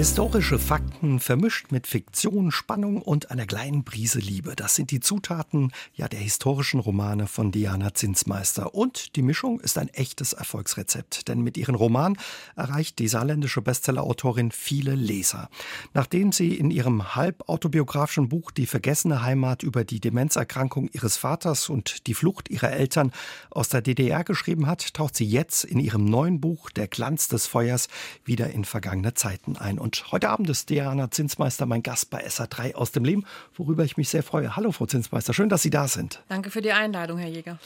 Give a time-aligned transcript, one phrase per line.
[0.00, 4.56] Historische Fakten vermischt mit Fiktion, Spannung und einer kleinen Prise Liebe.
[4.56, 8.74] Das sind die Zutaten ja der historischen Romane von Diana Zinsmeister.
[8.74, 11.28] Und die Mischung ist ein echtes Erfolgsrezept.
[11.28, 12.16] Denn mit ihren Roman
[12.56, 15.50] erreicht die saarländische Bestsellerautorin viele Leser.
[15.92, 22.06] Nachdem sie in ihrem halbautobiografischen Buch Die vergessene Heimat über die Demenzerkrankung ihres Vaters und
[22.06, 23.12] die Flucht ihrer Eltern
[23.50, 27.46] aus der DDR geschrieben hat, taucht sie jetzt in ihrem neuen Buch Der Glanz des
[27.46, 27.88] Feuers
[28.24, 29.78] wieder in vergangene Zeiten ein.
[29.78, 33.24] Und und heute Abend ist Diana Zinsmeister mein Gast bei SA3 aus dem Leben,
[33.56, 34.54] worüber ich mich sehr freue.
[34.54, 36.22] Hallo, Frau Zinsmeister, schön, dass Sie da sind.
[36.28, 37.58] Danke für die Einladung, Herr Jäger.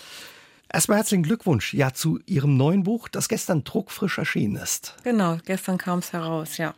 [0.73, 4.97] Erstmal herzlichen Glückwunsch ja zu Ihrem neuen Buch, das gestern druckfrisch erschienen ist.
[5.05, 6.75] Genau, gestern kam es heraus, ja.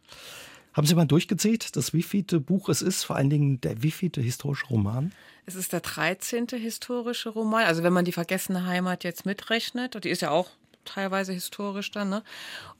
[0.73, 4.67] Haben Sie mal durchgezählt, das wievielte Buch es ist, vor allen Dingen der wievielte historische
[4.67, 5.13] Roman?
[5.47, 6.49] Es ist der 13.
[6.57, 7.67] historische Roman.
[7.67, 10.49] Also wenn man die vergessene Heimat jetzt mitrechnet, die ist ja auch
[10.87, 12.09] teilweise historisch dann.
[12.09, 12.23] Ne?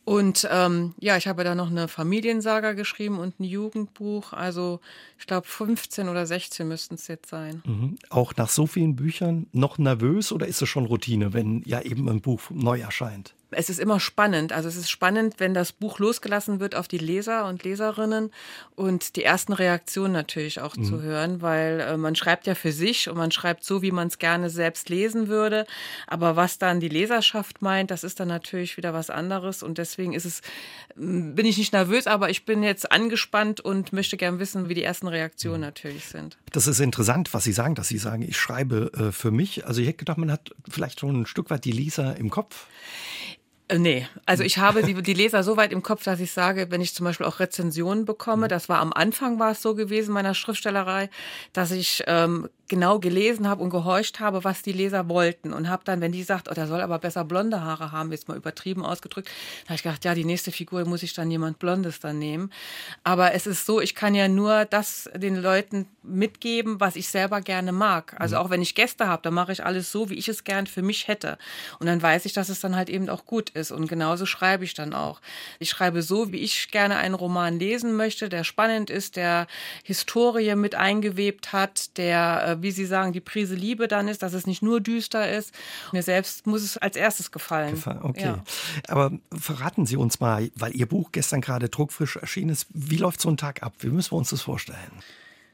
[0.05, 4.33] Und ähm, ja, ich habe da noch eine Familiensaga geschrieben und ein Jugendbuch.
[4.33, 4.81] Also
[5.19, 7.63] ich glaube 15 oder 16 müssten es jetzt sein.
[7.67, 7.97] Mhm.
[8.09, 12.09] Auch nach so vielen Büchern noch nervös oder ist es schon Routine, wenn ja eben
[12.09, 13.35] ein Buch neu erscheint?
[13.57, 14.53] Es ist immer spannend.
[14.53, 18.31] Also es ist spannend, wenn das Buch losgelassen wird auf die Leser und Leserinnen
[18.75, 20.85] und die ersten Reaktionen natürlich auch mhm.
[20.85, 24.09] zu hören, weil äh, man schreibt ja für sich und man schreibt so, wie man
[24.09, 25.67] es gerne selbst lesen würde.
[26.07, 30.13] Aber was dann die Leserschaft meint, das ist dann natürlich wieder was anderes und deswegen
[30.13, 30.43] ist es,
[30.95, 34.83] bin ich nicht nervös, aber ich bin jetzt angespannt und möchte gern wissen, wie die
[34.83, 35.67] ersten Reaktionen mhm.
[35.67, 36.37] natürlich sind.
[36.53, 39.67] Das ist interessant, was Sie sagen, dass Sie sagen, ich schreibe äh, für mich.
[39.67, 42.67] Also ich hätte gedacht, man hat vielleicht schon ein Stück weit die Leser im Kopf.
[43.69, 46.71] Äh, nee, also ich habe die, die Leser so weit im Kopf, dass ich sage,
[46.71, 48.51] wenn ich zum Beispiel auch Rezensionen bekomme, mhm.
[48.51, 51.11] das war am Anfang war es so gewesen meiner Schriftstellerei,
[51.53, 55.83] dass ich ähm, genau gelesen habe und gehorcht habe, was die Leser wollten und habe
[55.85, 58.85] dann, wenn die sagt, oh, der soll aber besser blonde Haare haben, jetzt mal übertrieben
[58.85, 59.29] ausgedrückt,
[59.65, 62.51] da habe ich gedacht, ja, die nächste Figur muss ich dann jemand Blondes dann nehmen.
[63.05, 67.41] Aber es ist so, ich kann ja nur das den Leuten mitgeben, was ich selber
[67.41, 68.15] gerne mag.
[68.19, 68.43] Also mhm.
[68.43, 70.83] auch wenn ich Gäste habe, dann mache ich alles so, wie ich es gern für
[70.83, 71.39] mich hätte.
[71.79, 73.71] Und dann weiß ich, dass es dann halt eben auch gut ist.
[73.71, 75.21] Und genauso schreibe ich dann auch.
[75.59, 79.47] Ich schreibe so, wie ich gerne einen Roman lesen möchte, der spannend ist, der
[79.83, 84.33] Historie mit eingewebt hat, der äh, wie Sie sagen, die Prise Liebe dann ist, dass
[84.33, 85.53] es nicht nur düster ist.
[85.93, 87.83] Mir selbst muss es als erstes gefallen.
[88.03, 88.23] Okay.
[88.23, 88.45] Ja.
[88.89, 93.21] Aber verraten Sie uns mal, weil Ihr Buch gestern gerade druckfrisch erschienen ist, wie läuft
[93.21, 93.75] so ein Tag ab?
[93.81, 94.79] Wie müssen wir uns das vorstellen?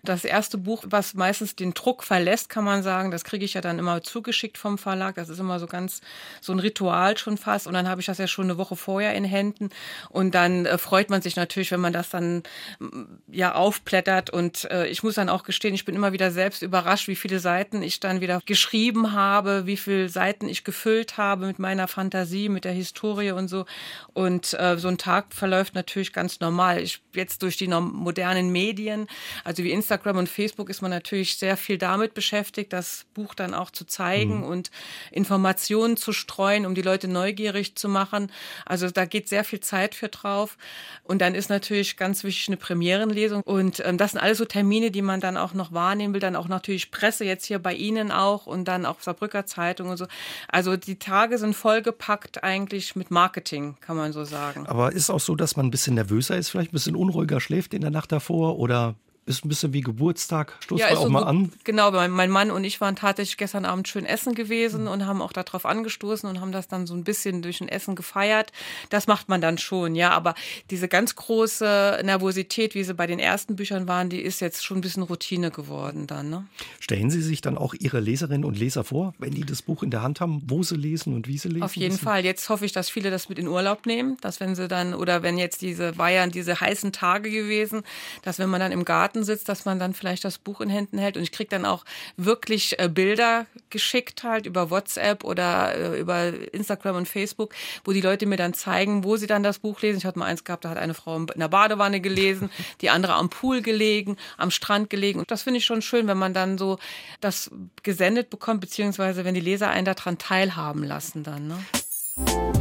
[0.04, 3.60] Das erste Buch, was meistens den Druck verlässt, kann man sagen, das kriege ich ja
[3.60, 5.14] dann immer zugeschickt vom Verlag.
[5.14, 6.00] Das ist immer so ganz
[6.40, 7.68] so ein Ritual schon fast.
[7.68, 9.70] Und dann habe ich das ja schon eine Woche vorher in Händen.
[10.08, 12.42] Und dann äh, freut man sich natürlich, wenn man das dann
[12.80, 14.30] mm, ja aufblättert.
[14.30, 17.38] Und äh, ich muss dann auch gestehen, ich bin immer wieder selbst überrascht, wie viele
[17.38, 22.48] Seiten ich dann wieder geschrieben habe, wie viele Seiten ich gefüllt habe mit meiner Fantasie,
[22.48, 23.66] mit der Historie und so.
[24.14, 26.82] Und äh, so ein Tag verläuft natürlich ganz normal.
[26.82, 29.06] Ich jetzt durch die modernen Medien,
[29.44, 33.34] also wie Instagram, Instagram und Facebook ist man natürlich sehr viel damit beschäftigt, das Buch
[33.34, 34.44] dann auch zu zeigen mhm.
[34.44, 34.70] und
[35.10, 38.32] Informationen zu streuen, um die Leute neugierig zu machen.
[38.64, 40.56] Also da geht sehr viel Zeit für drauf.
[41.04, 43.42] Und dann ist natürlich ganz wichtig eine Premierenlesung.
[43.42, 46.20] Und ähm, das sind alles so Termine, die man dann auch noch wahrnehmen will.
[46.20, 49.98] Dann auch natürlich Presse jetzt hier bei Ihnen auch und dann auch Saarbrücker Zeitung und
[49.98, 50.06] so.
[50.48, 54.66] Also die Tage sind vollgepackt eigentlich mit Marketing, kann man so sagen.
[54.66, 57.74] Aber ist auch so, dass man ein bisschen nervöser ist, vielleicht ein bisschen unruhiger schläft
[57.74, 58.94] in der Nacht davor oder
[59.25, 60.56] ist ein bisschen wie Geburtstag.
[60.60, 61.53] Stoß ja, auch so mal an.
[61.65, 64.88] Genau, mein Mann und ich waren tatsächlich gestern Abend schön essen gewesen mhm.
[64.88, 67.94] und haben auch darauf angestoßen und haben das dann so ein bisschen durch ein Essen
[67.94, 68.50] gefeiert.
[68.91, 70.10] Das macht man dann schon, ja.
[70.10, 70.34] Aber
[70.71, 74.78] diese ganz große Nervosität, wie sie bei den ersten Büchern waren, die ist jetzt schon
[74.78, 76.28] ein bisschen Routine geworden dann.
[76.28, 76.47] Ne?
[76.81, 79.91] Stellen Sie sich dann auch Ihre Leserinnen und Leser vor, wenn die das Buch in
[79.91, 81.62] der Hand haben, wo sie lesen und wie sie lesen?
[81.62, 82.04] Auf jeden müssen?
[82.04, 82.25] Fall.
[82.25, 85.22] Jetzt hoffe ich, dass viele das mit in Urlaub nehmen, dass wenn sie dann, oder
[85.22, 87.83] wenn jetzt diese, war ja diese heißen Tage gewesen,
[88.22, 90.70] dass wenn man dann im Garten Garten sitzt, dass man dann vielleicht das Buch in
[90.70, 91.16] Händen hält.
[91.16, 91.84] Und ich kriege dann auch
[92.16, 97.54] wirklich äh, Bilder geschickt halt über WhatsApp oder äh, über Instagram und Facebook,
[97.84, 99.98] wo die Leute mir dann zeigen, wo sie dann das Buch lesen.
[99.98, 102.50] Ich hatte mal eins gehabt, da hat eine Frau in der Badewanne gelesen,
[102.80, 105.18] die andere am Pool gelegen, am Strand gelegen.
[105.20, 106.78] Und das finde ich schon schön, wenn man dann so
[107.20, 107.50] das
[107.82, 111.48] gesendet bekommt, beziehungsweise wenn die Leser einen daran teilhaben lassen dann.
[111.48, 112.52] Ne?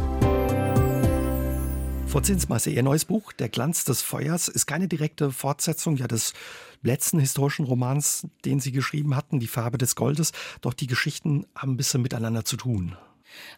[2.12, 6.34] Frau Zinsmeister, Ihr neues Buch, Der Glanz des Feuers, ist keine direkte Fortsetzung ja, des
[6.82, 10.32] letzten historischen Romans, den Sie geschrieben hatten, Die Farbe des Goldes.
[10.60, 12.98] Doch die Geschichten haben ein bisschen miteinander zu tun.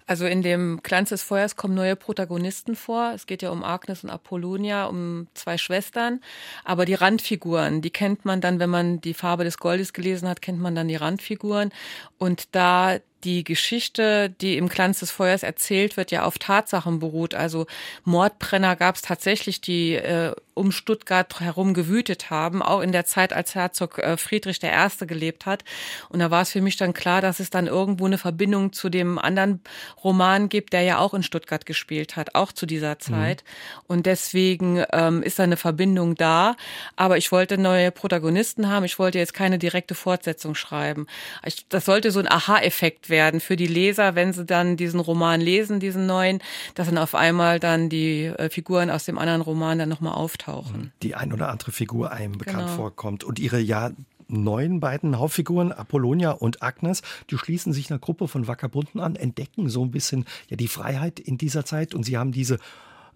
[0.06, 3.11] Also in dem Glanz des Feuers kommen neue Protagonisten vor.
[3.12, 6.21] Es geht ja um Agnes und Apollonia, um zwei Schwestern.
[6.62, 10.43] Aber die Randfiguren, die kennt man dann, wenn man die Farbe des Goldes gelesen hat,
[10.43, 11.71] kennt man dann die Randfiguren.
[12.19, 17.35] Und da die Geschichte, die im Glanz des Feuers erzählt wird, ja auf Tatsachen beruht.
[17.35, 17.67] Also
[18.05, 23.32] Mordbrenner gab es tatsächlich, die äh, um Stuttgart herum gewütet haben, auch in der Zeit,
[23.32, 25.06] als Herzog äh, Friedrich I.
[25.06, 25.65] gelebt hat.
[26.11, 28.88] Und da war es für mich dann klar, dass es dann irgendwo eine Verbindung zu
[28.88, 29.61] dem anderen
[30.05, 33.43] Roman gibt, der ja auch in Stuttgart gespielt hat, auch zu dieser Zeit.
[33.43, 33.82] Mhm.
[33.88, 36.56] Und deswegen ähm, ist da eine Verbindung da.
[36.94, 38.85] Aber ich wollte neue Protagonisten haben.
[38.85, 41.06] Ich wollte jetzt keine direkte Fortsetzung schreiben.
[41.44, 45.40] Ich, das sollte so ein Aha-Effekt werden für die Leser, wenn sie dann diesen Roman
[45.40, 46.40] lesen, diesen neuen,
[46.75, 50.34] dass dann auf einmal dann die äh, Figuren aus dem anderen Roman dann nochmal auftauchen
[50.34, 50.93] auftauchen.
[51.02, 52.76] Die ein oder andere Figur einem bekannt genau.
[52.76, 53.25] vorkommt.
[53.25, 53.90] Und ihre ja
[54.26, 59.69] neuen beiden Hauptfiguren, Apollonia und Agnes, die schließen sich einer Gruppe von Wackerbunden an, entdecken
[59.69, 62.58] so ein bisschen ja die Freiheit in dieser Zeit und sie haben diese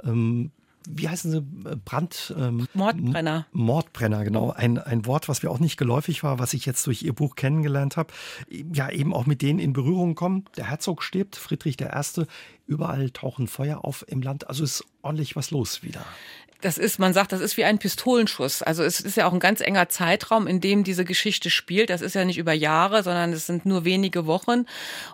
[0.04, 0.50] ähm,
[0.88, 1.42] wie heißen sie,
[1.84, 2.34] Brand...
[2.38, 3.46] Ähm, Mordbrenner.
[3.52, 4.50] Mordbrenner, genau.
[4.50, 7.34] Ein, ein Wort, was mir auch nicht geläufig war, was ich jetzt durch Ihr Buch
[7.34, 8.12] kennengelernt habe.
[8.72, 10.44] Ja, eben auch mit denen in Berührung kommen.
[10.56, 12.25] Der Herzog stirbt, Friedrich I.
[12.69, 14.49] Überall tauchen Feuer auf im Land.
[14.49, 16.05] Also ist ordentlich was los wieder
[16.61, 18.62] das ist, man sagt, das ist wie ein Pistolenschuss.
[18.62, 21.88] Also es ist ja auch ein ganz enger Zeitraum, in dem diese Geschichte spielt.
[21.88, 24.67] Das ist ja nicht über Jahre, sondern es sind nur wenige Wochen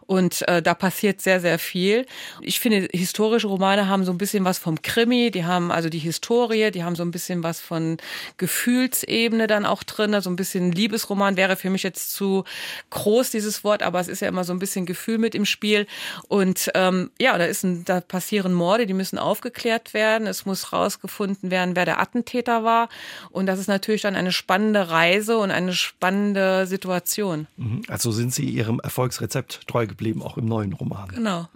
[0.06, 2.06] und äh, da passiert sehr, sehr viel.
[2.41, 5.99] Ich finde, historische Romane haben so ein bisschen was vom Krimi, die haben also die
[5.99, 7.99] Historie, die haben so ein bisschen was von
[8.39, 10.19] Gefühlsebene dann auch drin.
[10.23, 12.45] So ein bisschen Liebesroman wäre für mich jetzt zu
[12.89, 15.87] groß, dieses Wort, aber es ist ja immer so ein bisschen Gefühl mit im Spiel.
[16.29, 20.26] Und ähm, ja, da, ist ein, da passieren Morde, die müssen aufgeklärt werden.
[20.26, 22.88] Es muss rausgefunden herausgefunden werden, wer der Attentäter war.
[23.31, 27.46] Und das ist natürlich dann eine spannende Reise und eine spannende Situation.
[27.56, 27.82] Mhm.
[27.88, 31.08] Also sind Sie Ihrem Erfolgsrezept treu geblieben, auch im neuen Roman.
[31.08, 31.49] Genau.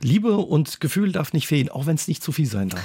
[0.00, 2.82] Liebe und Gefühl darf nicht fehlen, auch wenn es nicht zu viel sein darf.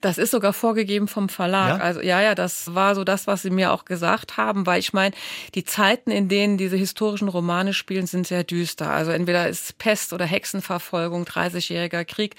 [0.00, 1.78] Das ist sogar vorgegeben vom Verlag.
[1.78, 1.84] Ja?
[1.84, 4.92] Also ja, ja, das war so das, was sie mir auch gesagt haben, weil ich
[4.92, 5.14] meine,
[5.54, 8.90] die Zeiten, in denen diese historischen Romane spielen, sind sehr düster.
[8.90, 12.36] Also entweder ist Pest oder Hexenverfolgung, 30-jähriger Krieg.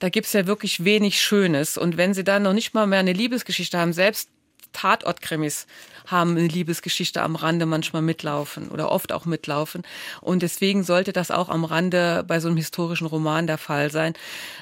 [0.00, 1.78] Da gibt's ja wirklich wenig Schönes.
[1.78, 4.28] Und wenn sie dann noch nicht mal mehr eine Liebesgeschichte haben, selbst
[4.72, 5.66] Tatortkrimis
[6.10, 9.82] haben eine Liebesgeschichte am Rande manchmal mitlaufen oder oft auch mitlaufen.
[10.20, 14.14] Und deswegen sollte das auch am Rande bei so einem historischen Roman der Fall sein.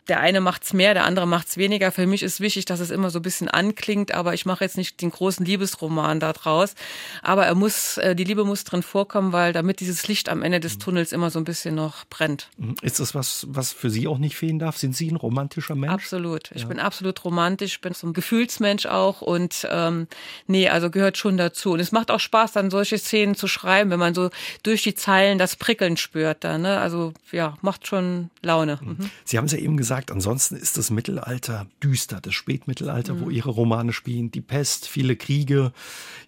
[0.08, 1.92] Der eine macht's mehr, der andere macht's weniger.
[1.92, 4.76] Für mich ist wichtig, dass es immer so ein bisschen anklingt, aber ich mache jetzt
[4.76, 6.74] nicht den großen Liebesroman da draus.
[7.22, 10.60] Aber er muss, äh, die Liebe muss drin vorkommen, weil damit dieses Licht am Ende
[10.60, 10.80] des mhm.
[10.80, 12.48] Tunnels immer so ein bisschen noch brennt.
[12.56, 12.76] Mhm.
[12.82, 14.76] Ist das was, was für Sie auch nicht fehlen darf?
[14.76, 15.92] Sind Sie ein romantischer Mensch?
[15.92, 16.50] Absolut.
[16.54, 16.68] Ich ja.
[16.68, 20.08] bin absolut romantisch, bin so ein Gefühlsmensch auch und ähm,
[20.46, 21.72] nee, also gehört schon dazu.
[21.72, 24.30] Und es macht auch Spaß, dann solche Szenen zu schreiben, wenn man so
[24.62, 26.44] durch die Zeilen das Prickeln spürt.
[26.44, 26.78] Da, ne?
[26.78, 28.78] Also ja, macht schon Laune.
[28.80, 28.88] Mhm.
[28.88, 29.10] mhm.
[29.24, 33.20] Sie haben es ja eben gesagt, ansonsten ist das Mittelalter düster, das Spätmittelalter, mhm.
[33.20, 34.30] wo Ihre Romane spielen.
[34.30, 35.72] Die Pest, viele Kriege,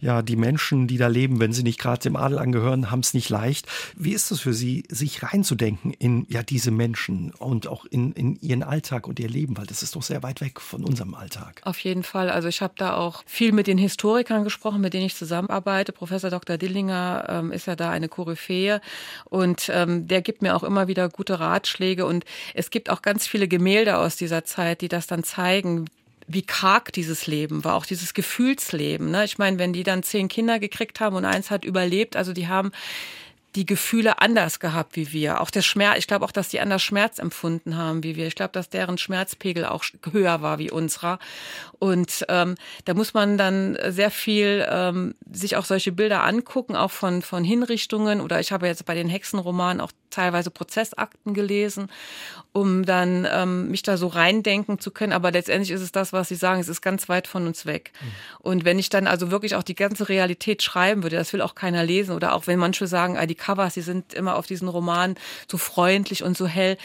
[0.00, 3.14] ja, die Menschen, die da leben, wenn sie nicht gerade dem Adel angehören, haben es
[3.14, 3.66] nicht leicht.
[3.96, 8.36] Wie ist es für Sie, sich reinzudenken in ja diese Menschen und auch in, in
[8.40, 9.56] ihren Alltag und ihr Leben?
[9.56, 11.60] Weil das ist doch sehr weit weg von unserem Alltag.
[11.64, 12.30] Auf jeden Fall.
[12.30, 15.92] Also ich habe da auch viel mit den Historikern gesprochen, mit denen ich zusammenarbeite.
[15.92, 16.58] Professor Dr.
[16.58, 18.80] Dillinger ähm, ist ja da eine Koryphäe
[19.24, 22.24] und ähm, der gibt mir auch immer wieder gute Ratschläge und
[22.54, 25.86] es gibt auch ganz viele Gemälde aus dieser Zeit, die das dann zeigen,
[26.26, 29.10] wie karg dieses Leben war, auch dieses Gefühlsleben.
[29.10, 29.24] Ne?
[29.24, 32.48] Ich meine, wenn die dann zehn Kinder gekriegt haben und eins hat überlebt, also die
[32.48, 32.72] haben
[33.54, 35.40] die Gefühle anders gehabt wie wir.
[35.40, 38.26] Auch der Schmerz, ich glaube auch, dass die anders Schmerz empfunden haben wie wir.
[38.26, 41.18] Ich glaube, dass deren Schmerzpegel auch höher war wie unserer.
[41.78, 46.90] Und ähm, da muss man dann sehr viel ähm, sich auch solche Bilder angucken, auch
[46.90, 48.20] von, von Hinrichtungen.
[48.20, 51.88] Oder ich habe jetzt bei den Hexenromanen auch teilweise Prozessakten gelesen,
[52.52, 55.12] um dann ähm, mich da so reindenken zu können.
[55.12, 57.92] Aber letztendlich ist es das, was Sie sagen, es ist ganz weit von uns weg.
[58.00, 58.06] Mhm.
[58.40, 61.54] Und wenn ich dann also wirklich auch die ganze Realität schreiben würde, das will auch
[61.54, 62.14] keiner lesen.
[62.14, 65.16] Oder auch wenn manche sagen, ah, die Covers, die sind immer auf diesen Roman
[65.50, 66.76] so freundlich und so hell.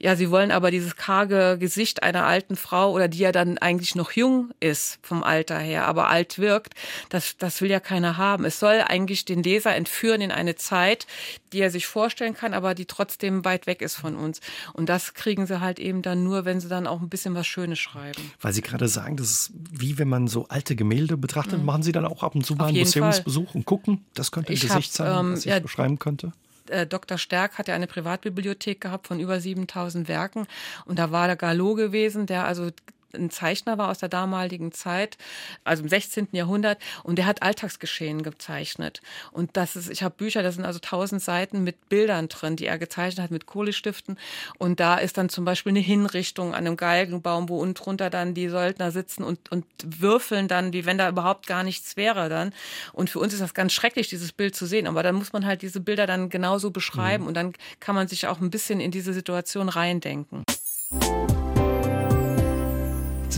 [0.00, 3.96] Ja, sie wollen aber dieses karge Gesicht einer alten Frau oder die ja dann eigentlich
[3.96, 6.74] noch jung ist vom Alter her, aber alt wirkt,
[7.08, 8.44] das, das will ja keiner haben.
[8.44, 11.06] Es soll eigentlich den Leser entführen in eine Zeit,
[11.52, 14.40] die er sich vorstellen kann, aber die trotzdem weit weg ist von uns.
[14.72, 17.46] Und das kriegen sie halt eben dann nur, wenn sie dann auch ein bisschen was
[17.46, 18.32] Schönes schreiben.
[18.40, 21.64] Weil Sie gerade sagen, das ist wie wenn man so alte Gemälde betrachtet, mhm.
[21.64, 23.56] machen Sie dann auch ab und zu mal einen Museumsbesuch Fall.
[23.56, 26.32] und gucken, das könnte ein ich Gesicht hab, sein, ähm, was ich ja, beschreiben könnte?
[26.70, 27.18] Äh, Dr.
[27.18, 30.46] Stärk hat ja eine Privatbibliothek gehabt von über 7000 Werken
[30.84, 32.70] und da war der Gallo gewesen, der also
[33.14, 35.16] ein Zeichner war aus der damaligen Zeit,
[35.64, 36.28] also im 16.
[36.32, 39.00] Jahrhundert, und der hat Alltagsgeschehen gezeichnet.
[39.32, 42.66] Und das ist, ich habe Bücher, da sind also tausend Seiten mit Bildern drin, die
[42.66, 44.18] er gezeichnet hat mit Kohlestiften.
[44.58, 48.34] Und da ist dann zum Beispiel eine Hinrichtung an einem Galgenbaum, wo unten drunter dann
[48.34, 52.52] die Söldner sitzen und, und würfeln dann, wie wenn da überhaupt gar nichts wäre dann.
[52.92, 54.86] Und für uns ist das ganz schrecklich, dieses Bild zu sehen.
[54.86, 57.28] Aber dann muss man halt diese Bilder dann genauso beschreiben mhm.
[57.28, 60.44] und dann kann man sich auch ein bisschen in diese Situation reindenken.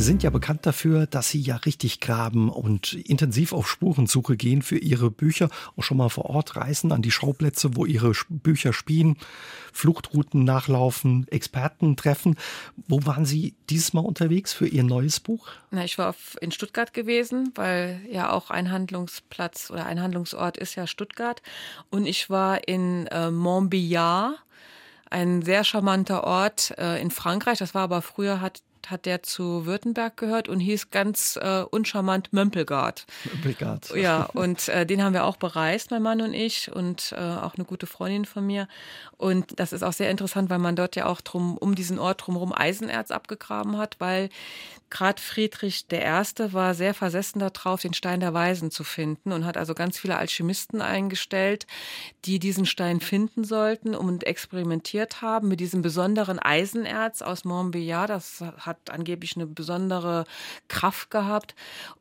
[0.00, 4.62] Sie sind ja bekannt dafür, dass Sie ja richtig graben und intensiv auf Spurensuche gehen
[4.62, 8.72] für Ihre Bücher, auch schon mal vor Ort reisen an die Schauplätze, wo Ihre Bücher
[8.72, 9.18] spielen,
[9.74, 12.36] Fluchtrouten nachlaufen, Experten treffen.
[12.88, 15.48] Wo waren Sie dieses Mal unterwegs für Ihr neues Buch?
[15.70, 20.76] Na, ich war in Stuttgart gewesen, weil ja auch ein Handlungsplatz oder ein Handlungsort ist
[20.76, 21.42] ja Stuttgart.
[21.90, 24.36] Und ich war in äh, Montbéliard
[25.10, 27.58] ein sehr charmanter Ort äh, in Frankreich.
[27.58, 32.32] Das war aber früher hat hat der zu Württemberg gehört und hieß ganz äh, uncharmant
[32.32, 33.06] Mömpelgard.
[33.24, 33.94] Mömpelgard.
[33.94, 37.56] Ja, und äh, den haben wir auch bereist, mein Mann und ich und äh, auch
[37.56, 38.68] eine gute Freundin von mir.
[39.16, 42.26] Und das ist auch sehr interessant, weil man dort ja auch drum, um diesen Ort
[42.26, 44.30] drumherum Eisenerz abgegraben hat, weil
[44.90, 46.52] gerade Friedrich I.
[46.52, 50.16] war sehr versessen darauf, den Stein der Weisen zu finden und hat also ganz viele
[50.16, 51.66] Alchemisten eingestellt,
[52.24, 58.08] die diesen Stein finden sollten und experimentiert haben mit diesem besonderen Eisenerz aus Montbéliard.
[58.08, 60.24] Das hat angeblich eine besondere
[60.68, 61.54] Kraft gehabt.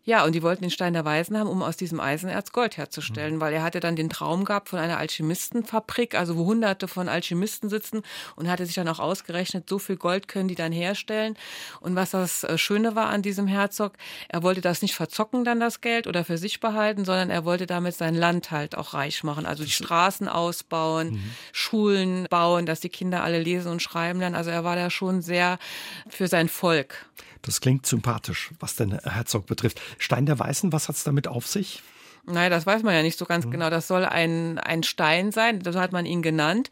[0.03, 3.35] Ja, und die wollten den Stein der Weisen haben, um aus diesem Eisenerz Gold herzustellen,
[3.35, 3.41] mhm.
[3.41, 7.69] weil er hatte dann den Traum gehabt von einer Alchemistenfabrik, also wo hunderte von Alchemisten
[7.69, 8.01] sitzen
[8.35, 11.35] und hatte sich dann auch ausgerechnet, so viel Gold können die dann herstellen.
[11.81, 13.93] Und was das äh, Schöne Schöne war an diesem Herzog,
[14.29, 17.65] er wollte das nicht verzocken dann das Geld oder für sich behalten, sondern er wollte
[17.65, 19.45] damit sein Land halt auch reich machen.
[19.45, 21.31] Also die Straßen ausbauen, mhm.
[21.51, 24.35] Schulen bauen, dass die Kinder alle lesen und schreiben lernen.
[24.35, 25.59] Also er war da schon sehr
[26.07, 27.05] für sein Volk.
[27.41, 29.79] Das klingt sympathisch, was den Herzog betrifft.
[29.97, 31.81] Stein der Weißen, was hat es damit auf sich?
[32.25, 33.51] Nein, das weiß man ja nicht so ganz mhm.
[33.51, 33.69] genau.
[33.69, 36.69] Das soll ein, ein Stein sein, so hat man ihn genannt,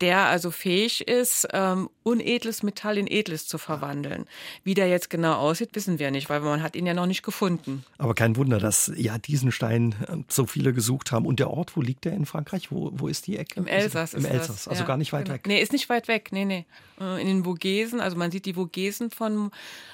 [0.00, 4.26] der also fähig ist, ähm, unedles Metall in edles zu verwandeln.
[4.64, 7.22] Wie der jetzt genau aussieht, wissen wir nicht, weil man hat ihn ja noch nicht
[7.22, 7.84] gefunden.
[7.98, 11.26] Aber kein Wunder, dass ja diesen Stein ähm, so viele gesucht haben.
[11.26, 12.70] Und der Ort, wo liegt der in Frankreich?
[12.70, 13.58] Wo, wo ist die Ecke?
[13.60, 14.14] Im Elsass.
[14.14, 14.68] Im Elsass, das.
[14.68, 15.34] also ja, gar nicht weit genau.
[15.34, 15.46] weg.
[15.46, 16.28] Nee, ist nicht weit weg.
[16.32, 16.66] Nee, nee.
[17.00, 19.50] Äh, in den Vogesen, also man sieht die Vogesen von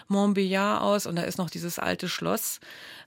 [0.08, 2.60] Montbéliard aus und da ist noch dieses alte Schloss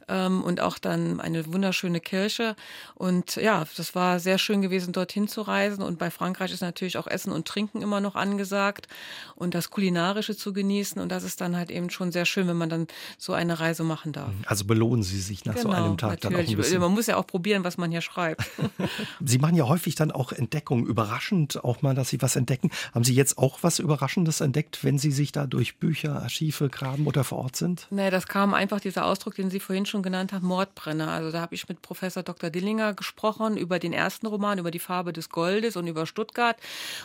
[0.07, 2.55] ähm, und auch dann eine wunderschöne Kirche.
[2.95, 5.83] Und ja, das war sehr schön gewesen, dorthin zu reisen.
[5.83, 8.87] Und bei Frankreich ist natürlich auch Essen und Trinken immer noch angesagt
[9.35, 11.01] und das Kulinarische zu genießen.
[11.01, 13.83] Und das ist dann halt eben schon sehr schön, wenn man dann so eine Reise
[13.83, 14.31] machen darf.
[14.45, 16.21] Also belohnen Sie sich nach genau, so einem Tag natürlich.
[16.21, 16.79] dann auch ein bisschen.
[16.79, 18.43] Man muss ja auch probieren, was man hier schreibt.
[19.19, 20.85] Sie machen ja häufig dann auch Entdeckungen.
[20.85, 22.69] Überraschend auch mal, dass Sie was entdecken.
[22.93, 27.07] Haben Sie jetzt auch was Überraschendes entdeckt, wenn Sie sich da durch Bücher, Archive graben
[27.07, 27.87] oder vor Ort sind?
[27.89, 31.09] Nee, das kam einfach dieser Ausdruck, den Sie vorhin schon genannt habe, Mordbrenner.
[31.09, 32.49] Also da habe ich mit Professor Dr.
[32.49, 36.57] Dillinger gesprochen über den ersten Roman, über die Farbe des Goldes und über Stuttgart.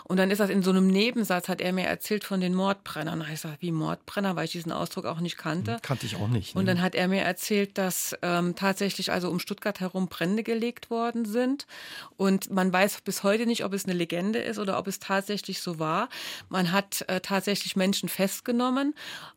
[0.05, 3.21] Und dann ist das in so einem Nebensatz, hat er mir erzählt von den Mordbrennern.
[3.21, 5.75] Habe ich gesagt, wie Mordbrenner, weil ich diesen Ausdruck auch nicht kannte.
[5.75, 6.55] Hm, kannte ich auch nicht.
[6.55, 6.61] Ne?
[6.61, 10.91] Und dann hat er mir erzählt, dass ähm, tatsächlich also um Stuttgart herum Brände gelegt
[10.91, 11.67] worden sind.
[12.17, 15.61] Und man weiß bis heute nicht, ob es eine Legende ist oder ob es tatsächlich
[15.61, 16.09] so war.
[16.49, 18.95] Man hat äh, tatsächlich Menschen festgenommen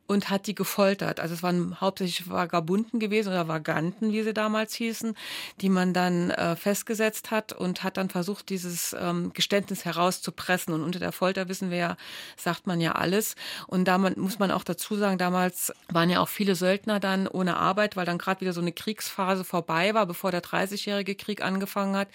[0.08, 1.20] und hat die gefoltert.
[1.20, 5.16] Also es waren hauptsächlich Vagabunden gewesen oder Vaganten, wie sie damals hießen,
[5.62, 9.86] die man dann äh, festgesetzt hat und hat dann versucht, dieses ähm, Geständnis
[10.26, 10.74] herauszupressen.
[10.74, 11.98] Und unter der Folter wissen wir ja,
[12.38, 13.36] sagt man ja alles.
[13.68, 17.58] Und da muss man auch dazu sagen, damals waren ja auch viele Söldner dann ohne
[17.58, 21.96] Arbeit, weil dann gerade wieder so eine Kriegsphase vorbei war, bevor der 30-jährige Krieg angefangen
[21.96, 22.08] hat.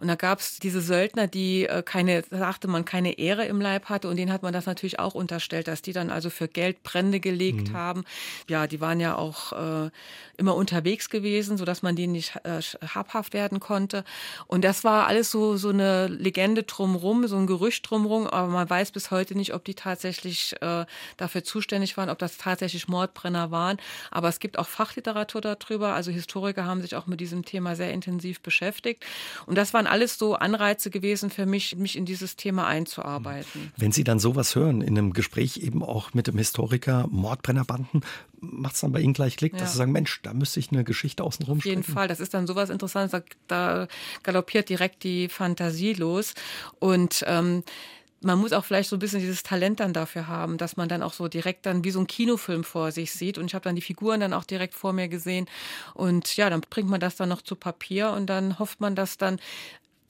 [0.00, 3.86] Und da gab es diese Söldner, die äh, keine, sagte man, keine Ehre im Leib
[3.88, 4.08] hatte.
[4.08, 7.20] Und denen hat man das natürlich auch unterstellt, dass die dann also für Geld Brände
[7.20, 7.76] gelegt gelegt mhm.
[7.76, 8.04] haben.
[8.48, 9.90] Ja, die waren ja auch äh,
[10.36, 12.60] immer unterwegs gewesen, sodass man denen nicht äh,
[12.94, 14.04] habhaft werden konnte.
[14.46, 18.68] Und das war alles so, so eine Legende drumrum, so ein Gerücht drumrum, aber man
[18.68, 20.84] weiß bis heute nicht, ob die tatsächlich äh,
[21.16, 23.78] dafür zuständig waren, ob das tatsächlich Mordbrenner waren.
[24.10, 25.94] Aber es gibt auch Fachliteratur darüber.
[25.94, 29.06] Also Historiker haben sich auch mit diesem Thema sehr intensiv beschäftigt.
[29.46, 33.72] Und das waren alles so Anreize gewesen für mich, mich in dieses Thema einzuarbeiten.
[33.78, 38.02] Wenn Sie dann sowas hören, in einem Gespräch eben auch mit dem Historiker, Mordbrennerbanden,
[38.40, 39.58] macht es dann bei Ihnen gleich Klick, ja.
[39.60, 42.34] dass Sie sagen, Mensch, da müsste ich eine Geschichte außenrum Auf jeden Fall, das ist
[42.34, 43.88] dann sowas Interessantes, da, da
[44.22, 46.34] galoppiert direkt die Fantasie los
[46.78, 47.62] und ähm,
[48.22, 51.02] man muss auch vielleicht so ein bisschen dieses Talent dann dafür haben, dass man dann
[51.02, 53.38] auch so direkt dann wie so ein Kinofilm vor sich sieht.
[53.38, 55.46] Und ich habe dann die Figuren dann auch direkt vor mir gesehen.
[55.94, 59.18] Und ja, dann bringt man das dann noch zu Papier und dann hofft man, dass
[59.18, 59.38] dann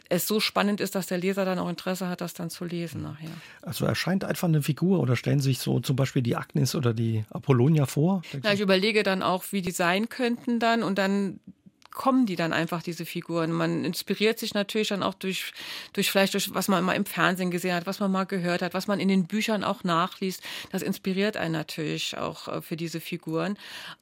[0.09, 3.03] es so spannend ist, dass der Leser dann auch Interesse hat, das dann zu lesen
[3.03, 3.31] nachher.
[3.63, 7.25] Also erscheint einfach eine Figur oder stellen sich so zum Beispiel die Agnes oder die
[7.31, 8.23] Apollonia vor?
[8.45, 11.41] Ja, ich überlege dann auch, wie die sein könnten dann und dann
[11.97, 13.51] kommen die dann einfach, diese Figuren.
[13.51, 15.53] Man inspiriert sich natürlich dann auch durch,
[15.95, 18.75] durch vielleicht durch, was man mal im Fernsehen gesehen hat, was man mal gehört hat,
[18.75, 20.43] was man in den Büchern auch nachliest.
[20.71, 23.57] Das inspiriert einen natürlich auch äh, für diese Figuren.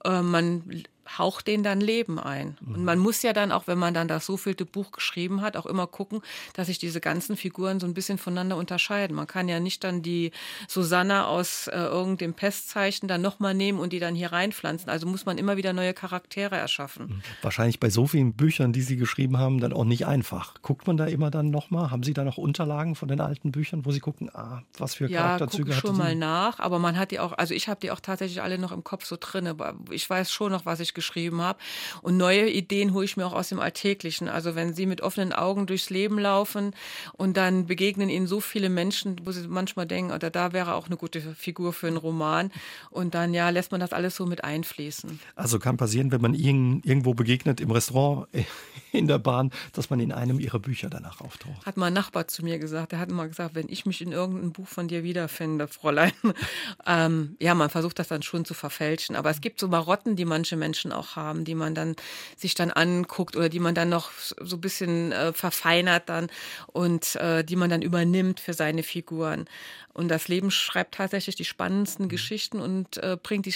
[0.04, 0.84] Äh, man
[1.18, 2.56] haucht denen dann Leben ein.
[2.66, 5.56] Und man muss ja dann auch, wenn man dann das so vielte Buch geschrieben hat,
[5.56, 6.20] auch immer gucken,
[6.54, 9.16] dass sich diese ganzen Figuren so ein bisschen voneinander unterscheiden.
[9.16, 10.32] Man kann ja nicht dann die
[10.68, 14.88] Susanna aus äh, irgendeinem Pestzeichen dann nochmal nehmen und die dann hier reinpflanzen.
[14.88, 17.06] Also muss man immer wieder neue Charaktere erschaffen.
[17.06, 17.23] Mhm.
[17.42, 20.54] Wahrscheinlich bei so vielen Büchern, die Sie geschrieben haben, dann auch nicht einfach.
[20.62, 21.90] Guckt man da immer dann nochmal?
[21.90, 25.08] Haben Sie da noch Unterlagen von den alten Büchern, wo Sie gucken, ah, was für
[25.08, 28.00] Charakterzüge ja, schon mal nach, aber man hat die auch, also ich habe die auch
[28.00, 29.54] tatsächlich alle noch im Kopf so drin,
[29.90, 31.58] ich weiß schon noch, was ich geschrieben habe.
[32.02, 34.28] Und neue Ideen hole ich mir auch aus dem Alltäglichen.
[34.28, 36.74] Also wenn Sie mit offenen Augen durchs Leben laufen
[37.12, 40.86] und dann begegnen Ihnen so viele Menschen, wo Sie manchmal denken, oder da wäre auch
[40.86, 42.50] eine gute Figur für einen Roman.
[42.90, 45.20] Und dann ja, lässt man das alles so mit einfließen.
[45.36, 48.28] Also kann passieren, wenn man irgendwo begegnet, im Restaurant,
[48.92, 51.66] in der Bahn, dass man in einem Ihrer Bücher danach auftaucht.
[51.66, 52.92] Hat mein Nachbar zu mir gesagt.
[52.92, 56.12] Der hat immer gesagt, wenn ich mich in irgendeinem Buch von dir wiederfinde, Fräulein.
[56.86, 59.16] ähm, ja, man versucht das dann schon zu verfälschen.
[59.16, 61.97] Aber es gibt so Marotten, die manche Menschen auch haben, die man dann
[62.37, 64.11] sich dann anguckt oder die man dann noch
[64.41, 66.29] so ein bisschen äh, verfeinert dann
[66.67, 69.47] und äh, die man dann übernimmt für seine Figuren.
[69.95, 72.09] Und das Leben schreibt tatsächlich die spannendsten mhm.
[72.09, 73.55] Geschichten und äh, bringt die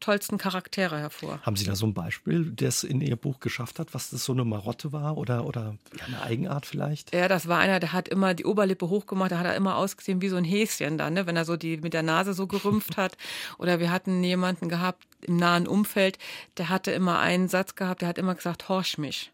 [0.00, 1.40] tollsten Charaktere hervor.
[1.42, 4.32] Haben Sie da so ein Beispiel, das in Ihr Buch geschafft hat, was das so
[4.32, 7.14] eine Marotte war oder, oder eine Eigenart vielleicht?
[7.14, 10.20] Ja, das war einer, der hat immer die Oberlippe hochgemacht, da hat er immer ausgesehen
[10.20, 11.26] wie so ein Häschen dann, ne?
[11.28, 13.16] wenn er so die mit der Nase so gerümpft hat.
[13.58, 16.18] Oder wir hatten jemanden gehabt im nahen Umfeld,
[16.56, 19.32] der hatte immer einen Satz gehabt, der hat immer gesagt, horch mich.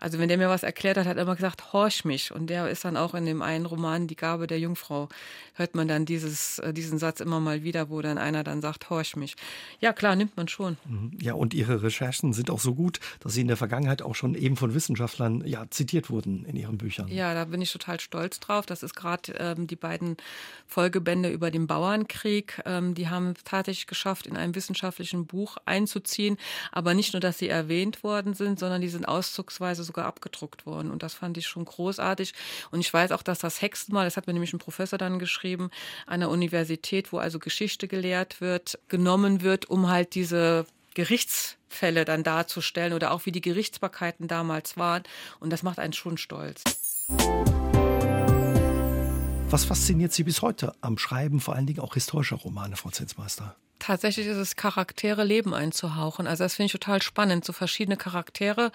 [0.00, 2.32] Also wenn der mir was erklärt hat, hat er immer gesagt, horch mich.
[2.32, 5.08] Und der ist dann auch in dem einen Roman, Die Gabe der Jungfrau,
[5.54, 8.88] hört man dann dieses, äh, diesen Satz immer mal wieder, wo dann einer dann sagt,
[8.88, 9.36] horch mich.
[9.78, 10.78] Ja, klar, nimmt man schon.
[10.88, 11.12] Mhm.
[11.20, 14.34] Ja, und Ihre Recherchen sind auch so gut, dass Sie in der Vergangenheit auch schon
[14.34, 17.08] eben von Wissenschaftlern ja, zitiert wurden in Ihren Büchern.
[17.08, 18.64] Ja, da bin ich total stolz drauf.
[18.64, 20.16] Das ist gerade ähm, die beiden
[20.66, 22.62] Folgebände über den Bauernkrieg.
[22.64, 26.38] Ähm, die haben tatsächlich geschafft, in einem wissenschaftlichen Buch einzuziehen.
[26.72, 30.90] Aber nicht nur, dass sie erwähnt worden sind, sondern die sind auszugsweise sogar abgedruckt worden.
[30.90, 32.32] Und das fand ich schon großartig.
[32.70, 35.70] Und ich weiß auch, dass das Hexenmal, das hat mir nämlich ein Professor dann geschrieben,
[36.06, 42.22] an der Universität, wo also Geschichte gelehrt wird, genommen wird, um halt diese Gerichtsfälle dann
[42.22, 45.02] darzustellen oder auch wie die Gerichtsbarkeiten damals waren.
[45.40, 46.62] Und das macht einen schon stolz.
[49.50, 53.56] Was fasziniert Sie bis heute am Schreiben, vor allen Dingen auch historischer Romane, Frau Zinsmeister?
[53.80, 56.26] Tatsächlich ist es Charaktere Leben einzuhauchen.
[56.26, 58.70] Also das finde ich total spannend, so verschiedene Charaktere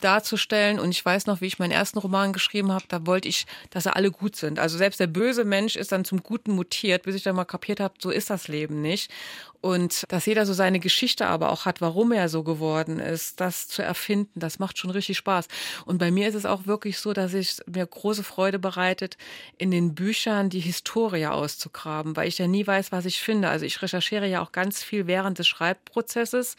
[0.00, 0.80] darzustellen.
[0.80, 3.84] Und ich weiß noch, wie ich meinen ersten Roman geschrieben habe, da wollte ich, dass
[3.84, 4.58] sie alle gut sind.
[4.58, 7.78] Also selbst der böse Mensch ist dann zum Guten mutiert, bis ich dann mal kapiert
[7.78, 9.12] habe, so ist das Leben nicht.
[9.60, 13.66] Und dass jeder so seine Geschichte aber auch hat, warum er so geworden ist, das
[13.66, 15.48] zu erfinden, das macht schon richtig Spaß.
[15.84, 19.16] Und bei mir ist es auch wirklich so, dass es mir große Freude bereitet,
[19.56, 23.48] in den Büchern die Historie auszugraben, weil ich ja nie weiß, was ich finde.
[23.48, 26.54] Also ich recherchiere ja auch ganz viel während des Schreibprozesses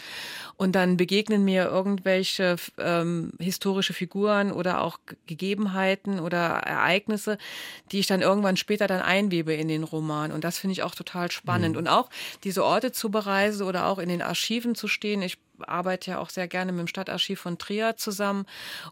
[0.57, 7.37] und dann begegnen mir irgendwelche ähm, historische Figuren oder auch Gegebenheiten oder Ereignisse,
[7.93, 10.33] die ich dann irgendwann später dann einwebe in den Roman.
[10.33, 11.73] Und das finde ich auch total spannend.
[11.75, 11.79] Mhm.
[11.79, 12.09] Und auch
[12.43, 15.21] diese Orte zu bereisen oder auch in den Archiven zu stehen.
[15.21, 18.45] Ich arbeite ja auch sehr gerne mit dem Stadtarchiv von Trier zusammen.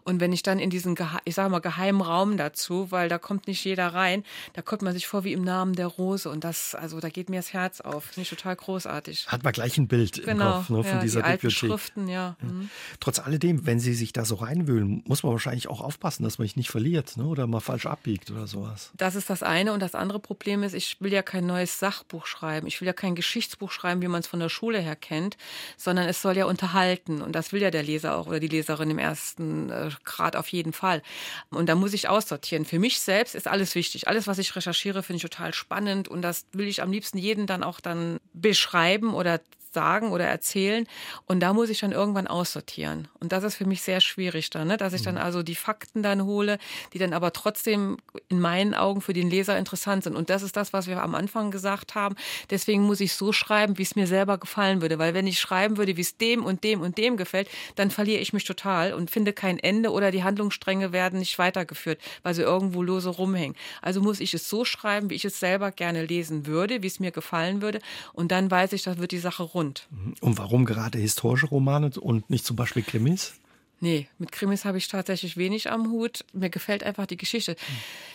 [0.04, 3.46] Und wenn ich dann in diesen, ich sage mal, geheimen Raum dazu, weil da kommt
[3.46, 6.30] nicht jeder rein, da kommt man sich vor wie im Namen der Rose.
[6.30, 8.04] Und das, also da geht mir das Herz auf.
[8.04, 9.26] Finde ich total großartig.
[9.28, 11.58] Hat man gleich ein Bild genau, im Kopf ne, von ja, dieser die Bibliothek.
[11.58, 12.36] Schriften, ja.
[12.40, 12.70] Mhm.
[13.00, 16.46] Trotz alledem, wenn Sie sich da so reinwühlen, muss man wahrscheinlich auch aufpassen, dass man
[16.46, 18.90] sich nicht verliert ne, oder mal falsch abbiegt oder sowas.
[18.96, 19.72] Das ist das eine.
[19.72, 22.66] Und das andere Problem ist, ich will ja kein neues Sachbuch schreiben.
[22.66, 25.36] Ich will ja kein Geschichtsbuch schreiben, wie man es von der Schule her kennt,
[25.76, 27.22] sondern es soll ja unterhalten.
[27.22, 30.48] Und das will ja der Leser auch oder die Leserin im ersten äh, Grad auf
[30.48, 31.02] jeden Fall.
[31.50, 32.64] Und da muss ich aussortieren.
[32.64, 34.08] Für mich selbst ist alles wichtig.
[34.08, 37.46] Alles, was ich recherchiere, finde ich total spannend und das will ich am liebsten jeden
[37.46, 39.40] dann auch dann beschreiben oder
[39.72, 40.86] sagen oder erzählen.
[41.26, 43.08] Und da muss ich dann irgendwann aussortieren.
[43.20, 44.76] Und das ist für mich sehr schwierig dann, ne?
[44.76, 45.20] dass ich dann mhm.
[45.20, 46.58] also die Fakten dann hole,
[46.92, 50.16] die dann aber trotzdem in meinen Augen für den Leser interessant sind.
[50.16, 52.16] Und das ist das, was wir am Anfang gesagt haben.
[52.50, 54.98] Deswegen muss ich so schreiben, wie es mir selber gefallen würde.
[54.98, 58.20] Weil wenn ich schreiben würde, wie es dem und dem und dem gefällt, dann verliere
[58.20, 62.42] ich mich total und finde kein Ende oder die Handlungsstränge werden nicht weitergeführt, weil sie
[62.42, 63.56] irgendwo lose rumhängen.
[63.82, 67.00] Also muss ich es so schreiben, wie ich es selber gerne lesen würde, wie es
[67.00, 67.80] mir gefallen würde.
[68.12, 69.88] Und dann weiß ich, das wird die Sache rund.
[70.20, 73.34] Und warum gerade historische Romane und nicht zum Beispiel Krimis?
[73.80, 76.24] Nee, mit Krimis habe ich tatsächlich wenig am Hut.
[76.32, 77.54] Mir gefällt einfach die Geschichte.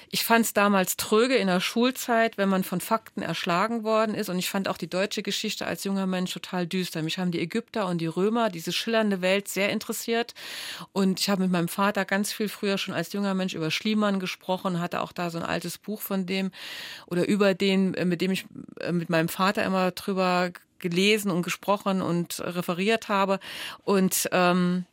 [0.10, 4.28] Ich fand es damals tröge in der Schulzeit, wenn man von Fakten erschlagen worden ist.
[4.28, 7.02] Und ich fand auch die deutsche Geschichte als junger Mensch total düster.
[7.02, 10.34] Mich haben die Ägypter und die Römer, diese schillernde Welt, sehr interessiert.
[10.92, 14.20] Und ich habe mit meinem Vater ganz viel früher schon als junger Mensch über Schliemann
[14.20, 16.52] gesprochen, hatte auch da so ein altes Buch von dem
[17.08, 18.46] oder über den, äh, mit dem ich
[18.82, 20.52] äh, mit meinem Vater immer drüber
[20.84, 23.40] gelesen und gesprochen und referiert habe.
[23.84, 24.86] Und ähm,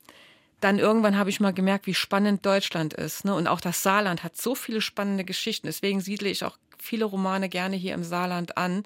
[0.61, 3.26] dann irgendwann habe ich mal gemerkt, wie spannend Deutschland ist.
[3.26, 3.35] Ne?
[3.35, 5.66] Und auch das Saarland hat so viele spannende Geschichten.
[5.66, 8.83] Deswegen siedle ich auch viele Romane gerne hier im Saarland an.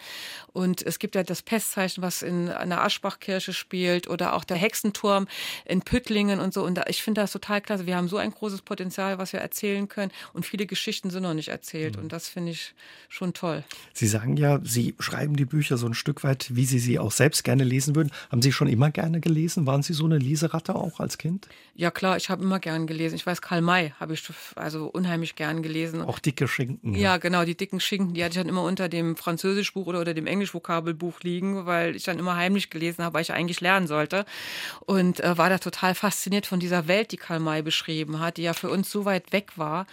[0.53, 5.27] Und es gibt ja das Pestzeichen, was in einer Aschbachkirche spielt oder auch der Hexenturm
[5.65, 6.65] in Püttlingen und so.
[6.65, 7.87] Und ich finde das total klasse.
[7.87, 10.13] Wir haben so ein großes Potenzial, was wir erzählen können.
[10.33, 11.97] Und viele Geschichten sind noch nicht erzählt.
[11.97, 12.05] Mhm.
[12.05, 12.75] Und das finde ich
[13.09, 13.65] schon toll.
[13.93, 17.13] Sie sagen ja, Sie schreiben die Bücher so ein Stück weit, wie Sie sie auch
[17.13, 18.11] selbst gerne lesen würden.
[18.31, 19.67] Haben Sie schon immer gerne gelesen?
[19.67, 21.49] Waren Sie so eine Leseratte auch als Kind?
[21.75, 23.17] Ja klar, ich habe immer gern gelesen.
[23.17, 24.23] Ich weiß, Karl May habe ich
[24.57, 26.03] also unheimlich gern gelesen.
[26.03, 26.95] Auch dicke Schinken.
[26.95, 30.01] Ja, ja genau, die dicken Schinken, die hatte ich dann immer unter dem Französischbuch oder
[30.01, 33.87] unter dem Englischvokabelbuch liegen, weil ich dann immer heimlich gelesen habe, weil ich eigentlich lernen
[33.87, 34.25] sollte.
[34.81, 38.43] Und äh, war da total fasziniert von dieser Welt, die Karl May beschrieben hat, die
[38.43, 39.87] ja für uns so weit weg war.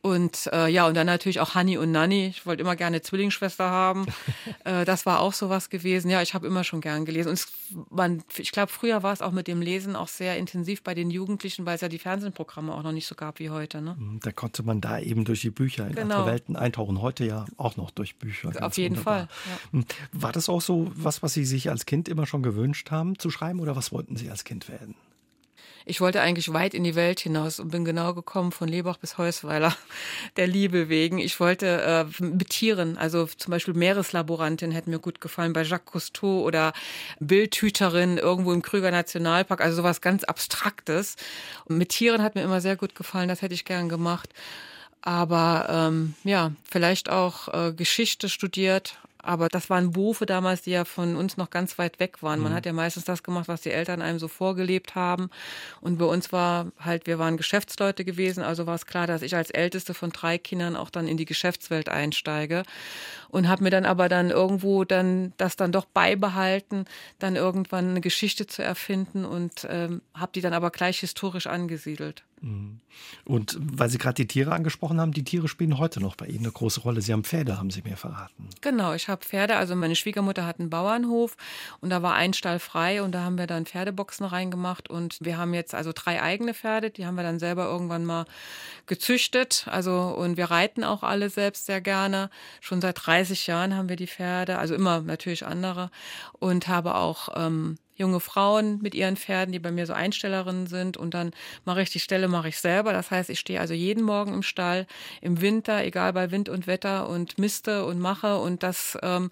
[0.00, 2.26] Und äh, ja, und dann natürlich auch Hanni und Nanni.
[2.26, 4.06] Ich wollte immer gerne Zwillingsschwester haben.
[4.64, 6.10] äh, das war auch sowas gewesen.
[6.10, 7.30] Ja, ich habe immer schon gern gelesen.
[7.30, 7.48] Und es,
[7.90, 11.10] man, ich glaube, früher war es auch mit dem Lesen auch sehr intensiv bei den
[11.10, 13.82] Jugendlichen, weil es ja die Fernsehprogramme auch noch nicht so gab wie heute.
[13.82, 13.96] Ne?
[13.98, 16.16] Mhm, da konnte man da eben durch die Bücher in genau.
[16.16, 17.02] andere Welten eintauchen.
[17.02, 18.52] Heute ja auch noch durch Bücher.
[18.60, 19.26] Auf jeden wunderbar.
[19.26, 19.28] Fall.
[19.72, 19.78] Ja.
[19.78, 19.84] Mhm.
[20.12, 23.30] War das auch so was, was Sie sich als Kind immer schon gewünscht haben zu
[23.30, 24.94] schreiben oder was wollten Sie als Kind werden?
[25.88, 29.16] Ich wollte eigentlich weit in die Welt hinaus und bin genau gekommen von Lebach bis
[29.16, 29.74] Heusweiler,
[30.36, 31.18] der Liebe wegen.
[31.18, 35.90] Ich wollte äh, mit Tieren, also zum Beispiel Meereslaborantin hätte mir gut gefallen bei Jacques
[35.90, 36.74] Cousteau oder
[37.20, 41.16] Bildhüterin irgendwo im Krüger Nationalpark, also sowas ganz Abstraktes.
[41.64, 44.28] Und mit Tieren hat mir immer sehr gut gefallen, das hätte ich gern gemacht.
[45.00, 50.84] Aber ähm, ja, vielleicht auch äh, Geschichte studiert, aber das waren Berufe damals, die ja
[50.84, 52.40] von uns noch ganz weit weg waren.
[52.40, 52.56] Man mhm.
[52.56, 55.30] hat ja meistens das gemacht, was die Eltern einem so vorgelebt haben.
[55.80, 59.34] Und bei uns war halt, wir waren Geschäftsleute gewesen, also war es klar, dass ich
[59.34, 62.62] als älteste von drei Kindern auch dann in die Geschäftswelt einsteige.
[63.28, 66.86] Und habe mir dann aber dann irgendwo dann das dann doch beibehalten,
[67.18, 72.24] dann irgendwann eine Geschichte zu erfinden und ähm, habe die dann aber gleich historisch angesiedelt.
[72.40, 72.80] Mhm.
[73.24, 76.44] Und weil Sie gerade die Tiere angesprochen haben, die Tiere spielen heute noch bei Ihnen
[76.44, 77.00] eine große Rolle.
[77.00, 78.48] Sie haben Pferde, haben Sie mir verraten.
[78.60, 79.56] Genau, ich habe Pferde.
[79.56, 81.36] Also meine Schwiegermutter hat einen Bauernhof
[81.80, 85.38] und da war ein Stall frei und da haben wir dann Pferdeboxen reingemacht und wir
[85.38, 88.24] haben jetzt also drei eigene Pferde, die haben wir dann selber irgendwann mal
[88.86, 89.66] gezüchtet.
[89.70, 92.30] Also und wir reiten auch alle selbst sehr gerne.
[92.60, 95.90] Schon seit 30 Jahren haben wir die Pferde, also immer natürlich andere
[96.32, 100.96] und habe auch ähm, junge Frauen mit ihren Pferden, die bei mir so Einstellerinnen sind.
[100.96, 101.32] Und dann
[101.64, 102.92] mache ich die Stelle, mache ich selber.
[102.92, 104.86] Das heißt, ich stehe also jeden Morgen im Stall,
[105.20, 108.38] im Winter, egal bei Wind und Wetter und miste und mache.
[108.38, 109.30] Und das ähm,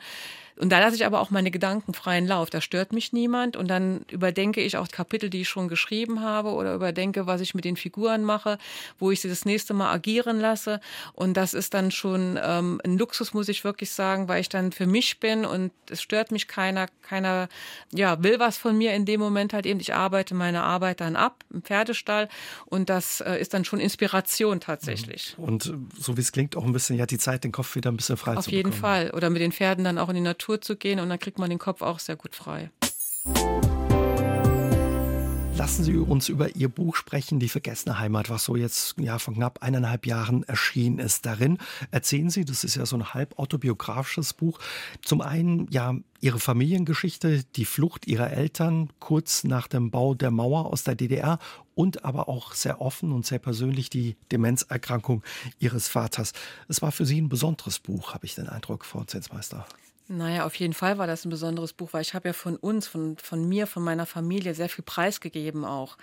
[0.59, 2.49] und da lasse ich aber auch meine Gedanken freien Lauf.
[2.49, 3.57] Da stört mich niemand.
[3.57, 7.55] Und dann überdenke ich auch Kapitel, die ich schon geschrieben habe oder überdenke, was ich
[7.55, 8.59] mit den Figuren mache,
[8.99, 10.81] wo ich sie das nächste Mal agieren lasse.
[11.13, 14.73] Und das ist dann schon ähm, ein Luxus, muss ich wirklich sagen, weil ich dann
[14.73, 16.87] für mich bin und es stört mich keiner.
[17.03, 17.49] Keiner
[17.93, 19.79] ja, will was von mir in dem Moment halt eben.
[19.81, 22.29] Ich arbeite meine Arbeit dann ab im Pferdestall
[22.65, 25.35] und das äh, ist dann schon Inspiration tatsächlich.
[25.37, 27.97] Und so wie es klingt, auch ein bisschen, ja, die Zeit, den Kopf wieder ein
[27.97, 28.67] bisschen frei Auf zu bekommen.
[28.67, 29.11] Auf jeden Fall.
[29.11, 31.39] Oder mit den Pferden dann auch in die Natur Natur zu gehen und dann kriegt
[31.39, 32.71] man den Kopf auch sehr gut frei.
[35.57, 39.35] Lassen Sie uns über Ihr Buch sprechen, Die vergessene Heimat, was so jetzt ja von
[39.35, 41.27] knapp eineinhalb Jahren erschienen ist.
[41.27, 41.59] Darin
[41.91, 44.61] erzählen Sie, das ist ja so ein halb autobiografisches Buch,
[45.03, 50.67] zum einen ja Ihre Familiengeschichte, die Flucht Ihrer Eltern kurz nach dem Bau der Mauer
[50.67, 51.39] aus der DDR
[51.75, 55.25] und aber auch sehr offen und sehr persönlich die Demenzerkrankung
[55.59, 56.33] Ihres Vaters.
[56.69, 59.67] Es war für Sie ein besonderes Buch, habe ich den Eindruck, Frau Zinsmeister.
[60.09, 62.87] Naja, auf jeden Fall war das ein besonderes Buch, weil ich habe ja von uns,
[62.87, 65.97] von, von mir, von meiner Familie sehr viel preisgegeben auch.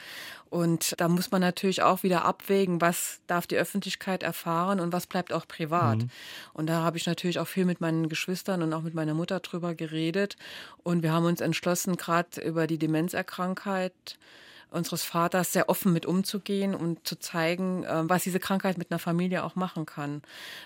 [0.50, 5.08] Und da muss man natürlich auch wieder abwägen, was darf die Öffentlichkeit erfahren und was
[5.08, 6.00] bleibt auch privat.
[6.00, 6.10] Mhm.
[6.52, 9.40] Und da habe ich natürlich auch viel mit meinen Geschwistern und auch mit meiner Mutter
[9.40, 10.36] drüber geredet.
[10.84, 14.18] Und wir haben uns entschlossen, gerade über die Demenzerkrankheit
[14.74, 19.00] unseres Vaters sehr offen mit umzugehen und zu zeigen, äh, was diese Krankheit mit einer
[19.00, 20.22] Familie auch machen kann.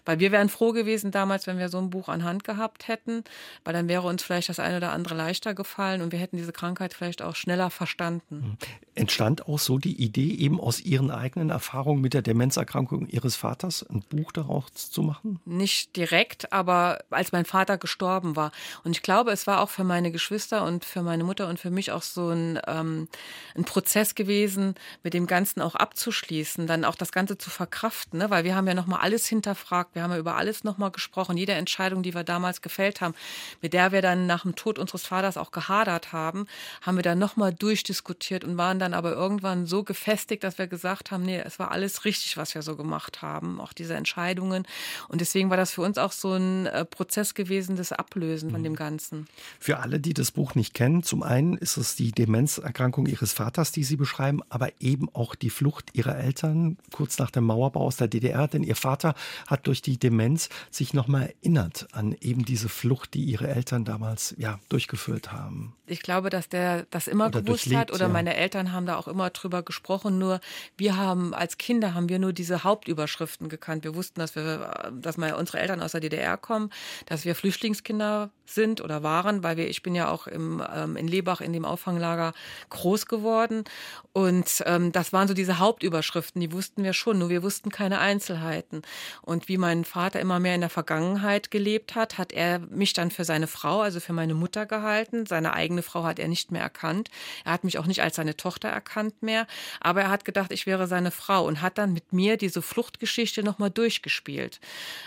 [0.05, 3.23] Weil wir wären froh gewesen damals, wenn wir so ein Buch an Hand gehabt hätten,
[3.63, 6.53] weil dann wäre uns vielleicht das eine oder andere leichter gefallen und wir hätten diese
[6.53, 8.41] Krankheit vielleicht auch schneller verstanden.
[8.41, 8.57] Hm.
[8.95, 13.85] Entstand auch so die Idee, eben aus Ihren eigenen Erfahrungen mit der Demenzerkrankung Ihres Vaters
[13.87, 15.39] ein Buch daraus zu machen?
[15.45, 18.51] Nicht direkt, aber als mein Vater gestorben war.
[18.83, 21.69] Und ich glaube, es war auch für meine Geschwister und für meine Mutter und für
[21.69, 23.07] mich auch so ein, ähm,
[23.55, 28.19] ein Prozess, Prozess gewesen, mit dem Ganzen auch abzuschließen, dann auch das Ganze zu verkraften,
[28.19, 28.29] ne?
[28.29, 31.53] weil wir haben ja nochmal alles hinterfragt, wir haben ja über alles nochmal gesprochen, jede
[31.53, 33.15] Entscheidung, die wir damals gefällt haben,
[33.62, 36.45] mit der wir dann nach dem Tod unseres Vaters auch gehadert haben,
[36.81, 41.10] haben wir dann nochmal durchdiskutiert und waren dann aber irgendwann so gefestigt, dass wir gesagt
[41.10, 44.67] haben, nee, es war alles richtig, was wir so gemacht haben, auch diese Entscheidungen.
[45.07, 48.62] Und deswegen war das für uns auch so ein äh, Prozess gewesen, das Ablösen von
[48.62, 48.77] dem mhm.
[48.77, 49.27] Ganzen.
[49.60, 53.71] Für alle, die das Buch nicht kennen, zum einen ist es die Demenzerkrankung ihres Vaters,
[53.71, 57.97] die Sie beschreiben, aber eben auch die Flucht ihrer Eltern kurz nach dem Mauerbau aus
[57.97, 59.15] der DDR, denn ihr Vater
[59.47, 64.36] hat durch die Demenz sich nochmal erinnert an eben diese Flucht, die ihre Eltern damals
[64.38, 65.73] ja durchgeführt haben.
[65.86, 68.12] Ich glaube, dass der das immer oder gewusst hat oder ja.
[68.12, 70.19] meine Eltern haben da auch immer drüber gesprochen.
[70.19, 70.41] Nur
[70.76, 73.86] wir haben als Kinder haben wir nur diese Hauptüberschriften gekannt.
[73.86, 76.71] Wir wussten, dass wir, dass meine, unsere Eltern aus der DDR kommen,
[77.06, 81.08] dass wir Flüchtlingskinder sind oder waren, weil wir, ich bin ja auch im, ähm, in
[81.08, 82.34] Lebach in dem Auffanglager
[82.69, 83.63] groß geworden.
[84.13, 87.99] Und ähm, das waren so diese Hauptüberschriften, die wussten wir schon, nur wir wussten keine
[87.99, 88.81] Einzelheiten.
[89.21, 93.11] Und wie mein Vater immer mehr in der Vergangenheit gelebt hat, hat er mich dann
[93.11, 95.27] für seine Frau, also für meine Mutter gehalten.
[95.27, 97.11] Seine eigene Frau hat er nicht mehr erkannt.
[97.45, 99.45] Er hat mich auch nicht als seine Tochter erkannt mehr,
[99.79, 103.43] aber er hat gedacht, ich wäre seine Frau und hat dann mit mir diese Fluchtgeschichte
[103.43, 104.59] nochmal durchgespielt.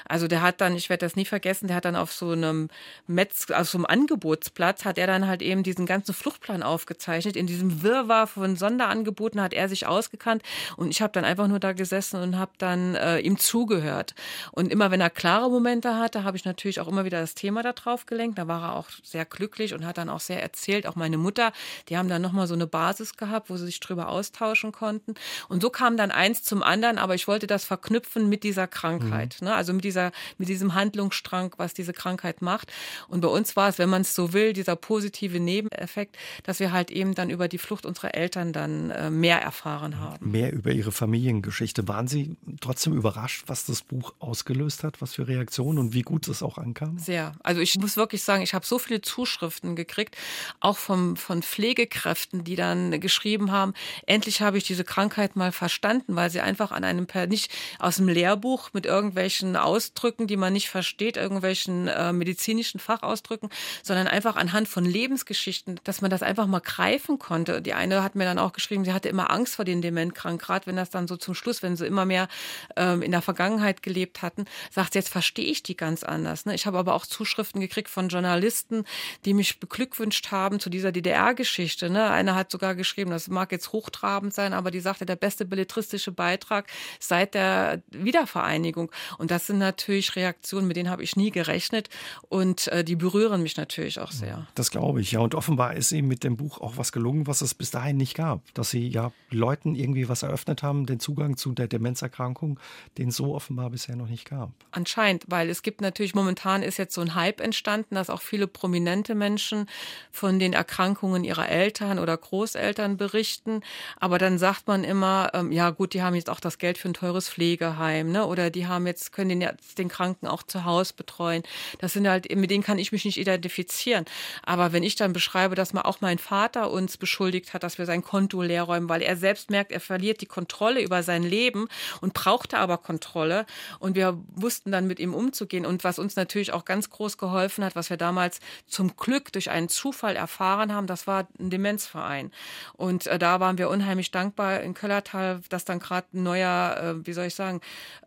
[0.09, 2.69] Also der hat dann, ich werde das nie vergessen, der hat dann auf so einem
[3.09, 7.35] Metz, auf so einem Angebotsplatz, hat er dann halt eben diesen ganzen Fluchtplan aufgezeichnet.
[7.35, 10.43] In diesem Wirrwarr von Sonderangeboten hat er sich ausgekannt
[10.77, 14.15] und ich habe dann einfach nur da gesessen und habe dann äh, ihm zugehört.
[14.53, 17.63] Und immer wenn er klare Momente hatte, habe ich natürlich auch immer wieder das Thema
[17.63, 18.39] da drauf gelenkt.
[18.39, 21.53] Da war er auch sehr glücklich und hat dann auch sehr erzählt, auch meine Mutter,
[21.89, 25.15] die haben dann nochmal so eine Basis gehabt, wo sie sich drüber austauschen konnten.
[25.49, 29.37] Und so kam dann eins zum anderen, aber ich wollte das verknüpfen mit dieser Krankheit,
[29.41, 29.49] mhm.
[29.49, 29.55] ne?
[29.55, 32.73] also mit dieser, mit diesem Handlungsstrang, was diese Krankheit macht.
[33.09, 36.73] Und bei uns war es, wenn man es so will, dieser positive Nebeneffekt, dass wir
[36.73, 40.31] halt eben dann über die Flucht unserer Eltern dann äh, mehr erfahren haben.
[40.31, 41.87] Mehr über ihre Familiengeschichte.
[41.89, 46.29] Waren Sie trotzdem überrascht, was das Buch ausgelöst hat, was für Reaktionen und wie gut
[46.29, 46.99] es auch ankam?
[46.99, 47.33] Sehr.
[47.43, 50.17] Also ich muss wirklich sagen, ich habe so viele Zuschriften gekriegt,
[50.61, 53.75] auch vom, von Pflegekräften, die dann geschrieben haben,
[54.07, 58.09] endlich habe ich diese Krankheit mal verstanden, weil sie einfach an einem, nicht aus dem
[58.09, 63.51] Lehrbuch mit irgendwelchen Ausdrücken, die man nicht versteht, irgendwelchen äh, medizinischen Fachausdrücken,
[63.83, 67.63] sondern einfach anhand von Lebensgeschichten, dass man das einfach mal greifen konnte.
[67.63, 70.67] Die eine hat mir dann auch geschrieben, sie hatte immer Angst vor den Dementkranken, gerade
[70.67, 72.29] wenn das dann so zum Schluss, wenn sie immer mehr
[72.77, 76.47] ähm, in der Vergangenheit gelebt hatten, sagt sie, jetzt verstehe ich die ganz anders.
[76.47, 76.55] Ne?
[76.55, 78.85] Ich habe aber auch Zuschriften gekriegt von Journalisten,
[79.25, 81.91] die mich beglückwünscht haben zu dieser DDR-Geschichte.
[81.91, 82.11] Ne?
[82.11, 86.13] Einer hat sogar geschrieben, das mag jetzt hochtrabend sein, aber die sagte, der beste belletristische
[86.13, 86.67] Beitrag
[86.99, 88.91] seit der Wiedervereinigung.
[89.19, 91.89] Und das sind natürlich Reaktionen, mit denen habe ich nie gerechnet
[92.29, 94.47] und äh, die berühren mich natürlich auch sehr.
[94.55, 95.21] Das glaube ich, ja.
[95.21, 98.15] Und offenbar ist ihm mit dem Buch auch was gelungen, was es bis dahin nicht
[98.21, 98.55] gab.
[98.55, 102.61] Dass sie ja Leuten irgendwie was eröffnet haben, den Zugang zu der Demenzerkrankung,
[102.99, 104.51] den so offenbar bisher noch nicht gab.
[104.73, 108.47] Anscheinend, weil es gibt natürlich momentan ist jetzt so ein Hype entstanden, dass auch viele
[108.47, 109.67] prominente Menschen
[110.11, 113.63] von den Erkrankungen ihrer Eltern oder Großeltern berichten.
[113.99, 116.91] Aber dann sagt man immer, ähm, ja gut, die haben jetzt auch das Geld für
[116.91, 118.27] ein teures Pflegeheim, ne?
[118.27, 121.43] Oder die haben jetzt, können den, den Kranken auch zu Hause betreuen.
[121.79, 124.05] Das sind halt, mit denen kann ich mich nicht identifizieren.
[124.43, 127.87] Aber wenn ich dann beschreibe, dass man auch mein Vater uns beschuldigt hat, dass wir
[127.87, 131.69] sein Konto leer räumen, weil er selbst merkt, er verliert die Kontrolle über sein Leben
[132.01, 133.47] und brauchte aber Kontrolle.
[133.79, 135.65] Und wir wussten dann mit ihm umzugehen.
[135.65, 139.51] Und was uns natürlich auch ganz groß geholfen hat, was wir damals zum Glück durch
[139.51, 142.33] einen Zufall erfahren haben, das war ein Demenzverein.
[142.73, 147.07] Und äh, da waren wir unheimlich dankbar in Köllertal, dass dann gerade ein neuer, äh,
[147.07, 147.61] wie soll ich sagen,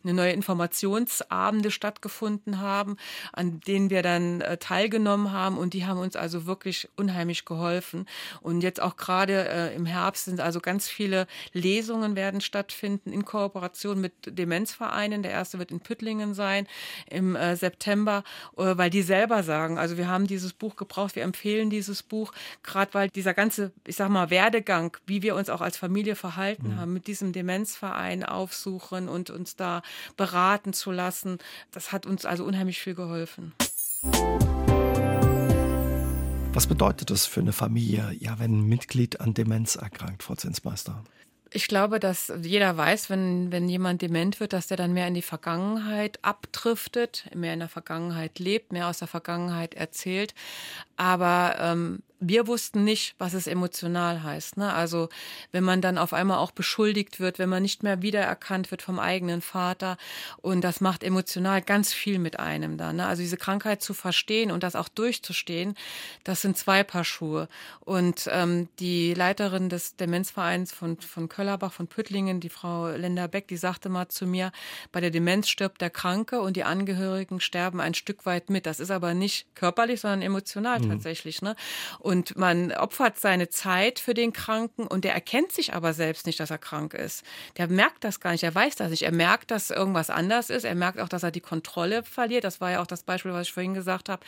[0.03, 2.97] eine neue Informationsabende stattgefunden haben,
[3.31, 5.57] an denen wir dann äh, teilgenommen haben.
[5.57, 8.05] Und die haben uns also wirklich unheimlich geholfen.
[8.41, 13.25] Und jetzt auch gerade äh, im Herbst sind also ganz viele Lesungen werden stattfinden in
[13.25, 15.23] Kooperation mit Demenzvereinen.
[15.23, 16.67] Der erste wird in Püttlingen sein
[17.09, 18.23] im äh, September,
[18.57, 22.33] äh, weil die selber sagen, also wir haben dieses Buch gebraucht, wir empfehlen dieses Buch,
[22.63, 26.69] gerade weil dieser ganze, ich sag mal, Werdegang, wie wir uns auch als Familie verhalten
[26.69, 26.79] mhm.
[26.79, 29.81] haben, mit diesem Demenzverein aufsuchen und uns da
[30.17, 31.37] beraten zu lassen,
[31.71, 33.53] das hat uns also unheimlich viel geholfen.
[36.53, 41.03] Was bedeutet das für eine Familie, ja, wenn ein Mitglied an Demenz erkrankt, Frau Zinsmeister?
[41.49, 45.15] Ich glaube, dass jeder weiß, wenn, wenn jemand dement wird, dass der dann mehr in
[45.15, 50.35] die Vergangenheit abdriftet, mehr in der Vergangenheit lebt, mehr aus der Vergangenheit erzählt.
[50.95, 54.57] Aber ähm, wir wussten nicht, was es emotional heißt.
[54.57, 54.73] Ne?
[54.73, 55.09] Also
[55.51, 58.99] wenn man dann auf einmal auch beschuldigt wird, wenn man nicht mehr wiedererkannt wird vom
[58.99, 59.97] eigenen Vater
[60.41, 62.97] und das macht emotional ganz viel mit einem dann.
[62.97, 63.05] Ne?
[63.05, 65.75] Also diese Krankheit zu verstehen und das auch durchzustehen,
[66.23, 67.47] das sind zwei Paar Schuhe.
[67.81, 73.47] Und ähm, die Leiterin des Demenzvereins von, von Köllerbach, von Püttlingen, die Frau Linda Beck,
[73.47, 74.51] die sagte mal zu mir,
[74.91, 78.65] bei der Demenz stirbt der Kranke und die Angehörigen sterben ein Stück weit mit.
[78.65, 80.89] Das ist aber nicht körperlich, sondern emotional mhm.
[80.89, 81.41] tatsächlich.
[81.41, 81.55] Ne?
[81.99, 86.39] Und man opfert seine Zeit für den Kranken und der erkennt sich aber selbst nicht,
[86.39, 87.23] dass er krank ist.
[87.57, 89.03] Der merkt das gar nicht, er weiß das nicht.
[89.03, 90.63] Er merkt, dass irgendwas anders ist.
[90.63, 92.43] Er merkt auch, dass er die Kontrolle verliert.
[92.43, 94.23] Das war ja auch das Beispiel, was ich vorhin gesagt habe.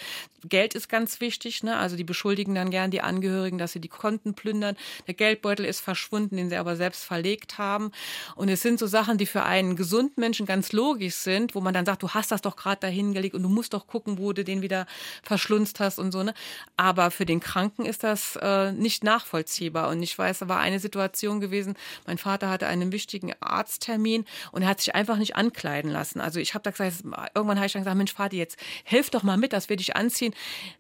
[0.48, 1.64] Geld ist ganz wichtig.
[1.64, 1.78] Ne?
[1.78, 4.76] Also die beschuldigen dann gern die Angehörigen, dass sie die Konten plündern.
[5.08, 7.92] Der Geldbeutel ist verschwunden, den sie aber selbst verlegt haben.
[8.36, 11.74] Und es sind so Sachen, die für einen gesunden Menschen ganz logisch sind, wo man
[11.74, 14.34] dann sagt, du hast das doch gerade dahin gelegt und du musst doch gucken, wo
[14.34, 14.86] du den wieder
[15.24, 16.24] verschlunzt hast und so.
[16.24, 16.34] Ne?
[16.78, 19.90] Aber für den Kranken ist das äh, nicht nachvollziehbar.
[19.90, 24.62] Und ich weiß, da war eine Situation gewesen, mein Vater hatte einen wichtigen Arzttermin und
[24.62, 26.22] er hat sich einfach nicht ankleiden lassen.
[26.22, 29.24] Also ich habe da gesagt, irgendwann habe ich dann gesagt, Mensch, Vater, jetzt hilf doch
[29.24, 30.34] mal mit, dass wir dich anziehen.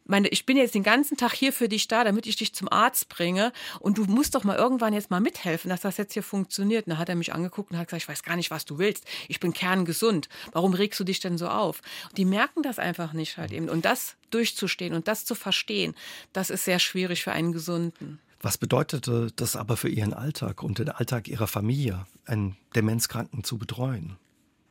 [0.05, 2.71] Meine, ich bin jetzt den ganzen Tag hier für dich da, damit ich dich zum
[2.71, 6.23] Arzt bringe und du musst doch mal irgendwann jetzt mal mithelfen, dass das jetzt hier
[6.23, 6.85] funktioniert.
[6.85, 8.77] Und dann hat er mich angeguckt und hat gesagt, ich weiß gar nicht, was du
[8.77, 9.05] willst.
[9.27, 10.29] Ich bin kerngesund.
[10.51, 11.81] Warum regst du dich denn so auf?
[12.09, 13.69] Und die merken das einfach nicht halt eben.
[13.69, 15.95] Und das durchzustehen und das zu verstehen,
[16.33, 18.19] das ist sehr schwierig für einen Gesunden.
[18.41, 23.57] Was bedeutete das aber für Ihren Alltag und den Alltag Ihrer Familie, einen Demenzkranken zu
[23.57, 24.17] betreuen?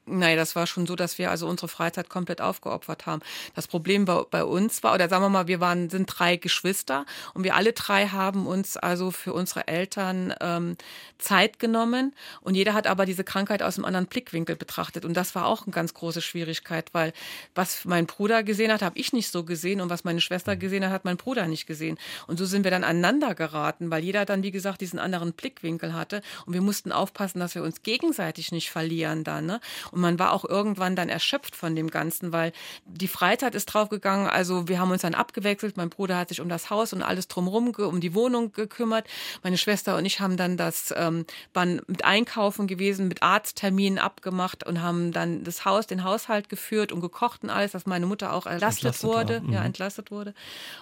[0.07, 3.23] Nein, das war schon so, dass wir also unsere Freizeit komplett aufgeopfert haben.
[3.55, 7.07] Das Problem bei, bei, uns war, oder sagen wir mal, wir waren, sind drei Geschwister
[7.33, 10.77] und wir alle drei haben uns also für unsere Eltern ähm,
[11.17, 15.35] Zeit genommen und jeder hat aber diese Krankheit aus einem anderen Blickwinkel betrachtet und das
[15.35, 17.15] war auch eine ganz große Schwierigkeit, weil
[17.55, 20.85] was mein Bruder gesehen hat, habe ich nicht so gesehen und was meine Schwester gesehen
[20.85, 24.27] hat, hat mein Bruder nicht gesehen und so sind wir dann aneinander geraten, weil jeder
[24.27, 28.53] dann wie gesagt diesen anderen Blickwinkel hatte und wir mussten aufpassen, dass wir uns gegenseitig
[28.53, 29.47] nicht verlieren dann.
[29.47, 29.61] Ne?
[29.95, 32.53] Und man war auch irgendwann dann erschöpft von dem Ganzen, weil
[32.85, 34.29] die Freizeit ist draufgegangen.
[34.29, 35.77] Also wir haben uns dann abgewechselt.
[35.77, 39.07] Mein Bruder hat sich um das Haus und alles drumherum, um die Wohnung gekümmert.
[39.43, 44.67] Meine Schwester und ich haben dann das, ähm, waren mit Einkaufen gewesen, mit Arztterminen abgemacht
[44.67, 48.33] und haben dann das Haus, den Haushalt geführt und gekocht und alles, dass meine Mutter
[48.33, 49.53] auch entlastet, entlastet wurde, war.
[49.53, 49.67] ja, mhm.
[49.67, 50.35] entlastet wurde.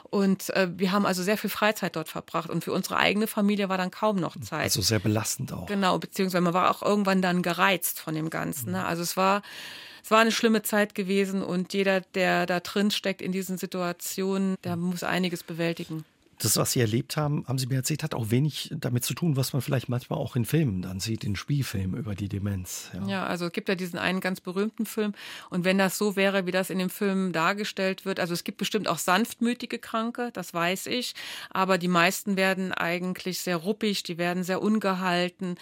[0.09, 3.69] Und äh, wir haben also sehr viel Freizeit dort verbracht und für unsere eigene Familie
[3.69, 4.65] war dann kaum noch Zeit.
[4.65, 5.67] Also sehr belastend auch.
[5.67, 8.73] Genau, beziehungsweise man war auch irgendwann dann gereizt von dem Ganzen.
[8.73, 8.85] Ne?
[8.85, 9.43] Also es war,
[10.03, 14.57] es war eine schlimme Zeit gewesen und jeder, der da drin steckt in diesen Situationen,
[14.65, 16.05] der muss einiges bewältigen
[16.45, 19.37] das, was Sie erlebt haben, haben Sie mir erzählt, hat auch wenig damit zu tun,
[19.37, 22.91] was man vielleicht manchmal auch in Filmen dann sieht, in Spielfilmen über die Demenz.
[22.95, 23.07] Ja.
[23.07, 25.15] ja, also es gibt ja diesen einen ganz berühmten Film.
[25.51, 28.59] Und wenn das so wäre, wie das in dem Film dargestellt wird, also es gibt
[28.59, 31.15] bestimmt auch sanftmütige Kranke, das weiß ich,
[31.51, 35.57] aber die meisten werden eigentlich sehr ruppig, die werden sehr ungehalten,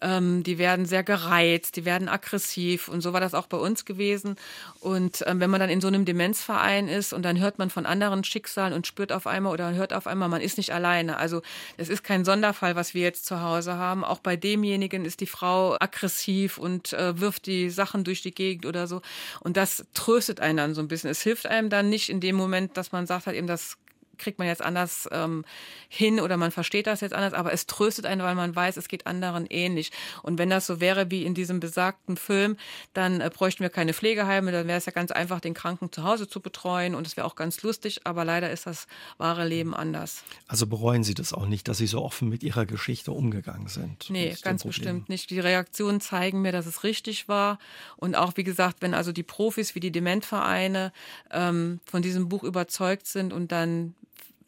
[0.00, 2.88] ähm, die werden sehr gereizt, die werden aggressiv.
[2.88, 4.36] Und so war das auch bei uns gewesen.
[4.80, 7.86] Und ähm, wenn man dann in so einem Demenzverein ist und dann hört man von
[7.86, 11.16] anderen Schicksalen und spürt auf einmal oder hört auf einmal, immer, man ist nicht alleine.
[11.16, 11.42] Also
[11.76, 14.04] es ist kein Sonderfall, was wir jetzt zu Hause haben.
[14.04, 18.66] Auch bei demjenigen ist die Frau aggressiv und äh, wirft die Sachen durch die Gegend
[18.66, 19.02] oder so.
[19.40, 21.10] Und das tröstet einen dann so ein bisschen.
[21.10, 23.76] Es hilft einem dann nicht in dem Moment, dass man sagt halt eben, das
[24.18, 25.44] kriegt man jetzt anders ähm,
[25.88, 28.88] hin oder man versteht das jetzt anders, aber es tröstet einen, weil man weiß, es
[28.88, 29.90] geht anderen ähnlich.
[30.22, 32.56] Und wenn das so wäre wie in diesem besagten Film,
[32.92, 36.04] dann äh, bräuchten wir keine Pflegeheime, dann wäre es ja ganz einfach, den Kranken zu
[36.04, 38.86] Hause zu betreuen und es wäre auch ganz lustig, aber leider ist das
[39.18, 40.24] wahre Leben anders.
[40.46, 44.08] Also bereuen Sie das auch nicht, dass Sie so offen mit Ihrer Geschichte umgegangen sind?
[44.10, 45.30] Nee, ganz bestimmt nicht.
[45.30, 47.58] Die Reaktionen zeigen mir, dass es richtig war
[47.96, 50.92] und auch, wie gesagt, wenn also die Profis wie die Dementvereine
[51.30, 53.94] ähm, von diesem Buch überzeugt sind und dann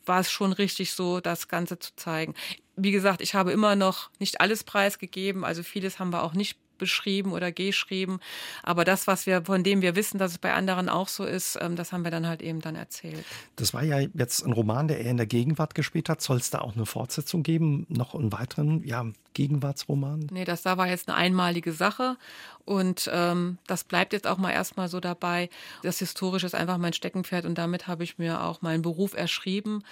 [0.06, 2.34] war es schon richtig so, das Ganze zu zeigen.
[2.76, 6.58] Wie gesagt, ich habe immer noch nicht alles preisgegeben, also vieles haben wir auch nicht
[6.78, 8.20] beschrieben oder geschrieben.
[8.62, 11.58] Aber das, was wir, von dem wir wissen, dass es bei anderen auch so ist,
[11.60, 13.24] ähm, das haben wir dann halt eben dann erzählt.
[13.56, 16.20] Das war ja jetzt ein Roman, der eher in der Gegenwart gespielt hat.
[16.20, 17.86] Soll es da auch eine Fortsetzung geben?
[17.88, 20.28] Noch einen weiteren, ja, Gegenwartsroman?
[20.30, 22.16] Nee, das da war jetzt eine einmalige Sache.
[22.64, 25.50] Und ähm, das bleibt jetzt auch mal erstmal so dabei.
[25.82, 29.82] Das Historische ist einfach mein Steckenpferd und damit habe ich mir auch meinen Beruf erschrieben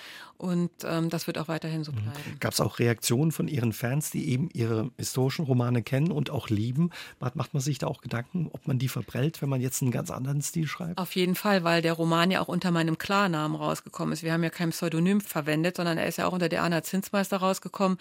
[0.42, 2.02] und ähm, das wird auch weiterhin so mhm.
[2.02, 2.37] bleiben.
[2.40, 6.48] Gab es auch Reaktionen von Ihren Fans, die eben Ihre historischen Romane kennen und auch
[6.48, 6.90] lieben?
[7.20, 10.11] Macht man sich da auch Gedanken, ob man die verprellt, wenn man jetzt einen ganz
[10.11, 10.98] anderen Stil schreibt?
[10.98, 14.24] Auf jeden Fall, weil der Roman ja auch unter meinem Klarnamen rausgekommen ist.
[14.24, 17.37] Wir haben ja kein Pseudonym verwendet, sondern er ist ja auch unter der Anna Zinsmeister
[17.37, 17.98] rausgekommen.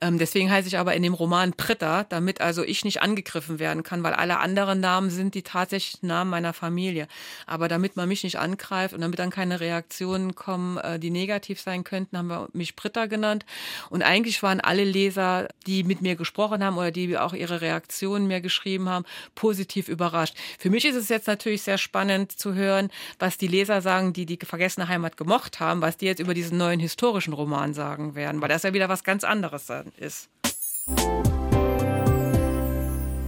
[0.00, 3.84] Ähm, deswegen heiße ich aber in dem Roman Pritter, damit also ich nicht angegriffen werden
[3.84, 7.08] kann, weil alle anderen Namen sind die tatsächlichen Namen meiner Familie.
[7.46, 11.60] Aber damit man mich nicht angreift und damit dann keine Reaktionen kommen, äh, die negativ
[11.60, 13.44] sein könnten, haben wir mich Britta genannt.
[13.90, 18.26] Und eigentlich waren alle Leser, die mit mir gesprochen haben oder die auch ihre Reaktionen
[18.26, 20.36] mir geschrieben haben, positiv überrascht.
[20.58, 24.26] Für mich ist es jetzt natürlich sehr spannend zu hören, was die Leser sagen, die
[24.26, 28.40] die vergessene Heimat gemocht haben, was die jetzt über diesen neuen historischen Roman sagen werden,
[28.40, 30.28] weil das ja wieder was ganz anderes ist.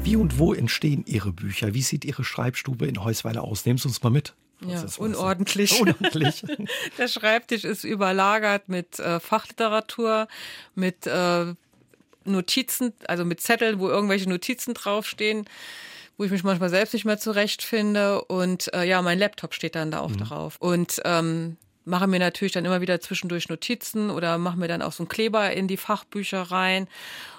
[0.07, 1.75] Wie und wo entstehen Ihre Bücher?
[1.75, 3.67] Wie sieht Ihre Schreibstube in Heusweiler aus?
[3.67, 4.35] Nehmen Sie uns mal mit.
[4.65, 5.81] Ja, unordentlich.
[5.81, 6.45] unordentlich.
[6.99, 10.29] Der Schreibtisch ist überlagert mit äh, Fachliteratur,
[10.77, 11.47] mit äh,
[12.25, 15.45] Notizen, also mit Zetteln, wo irgendwelche Notizen draufstehen,
[16.17, 18.23] wo ich mich manchmal selbst nicht mehr zurechtfinde.
[18.27, 20.19] Und äh, ja, mein Laptop steht dann da auch mhm.
[20.19, 20.55] drauf.
[20.61, 21.57] Und ähm,
[21.87, 25.09] mache mir natürlich dann immer wieder zwischendurch Notizen oder mache mir dann auch so einen
[25.09, 26.89] Kleber in die Fachbücher rein.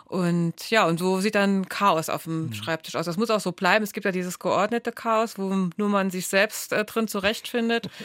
[0.05, 2.53] Und ja, und so sieht dann Chaos auf dem mhm.
[2.53, 3.05] Schreibtisch aus.
[3.05, 3.83] Das muss auch so bleiben.
[3.83, 7.89] Es gibt ja dieses geordnete Chaos, wo nur man sich selbst äh, drin zurechtfindet.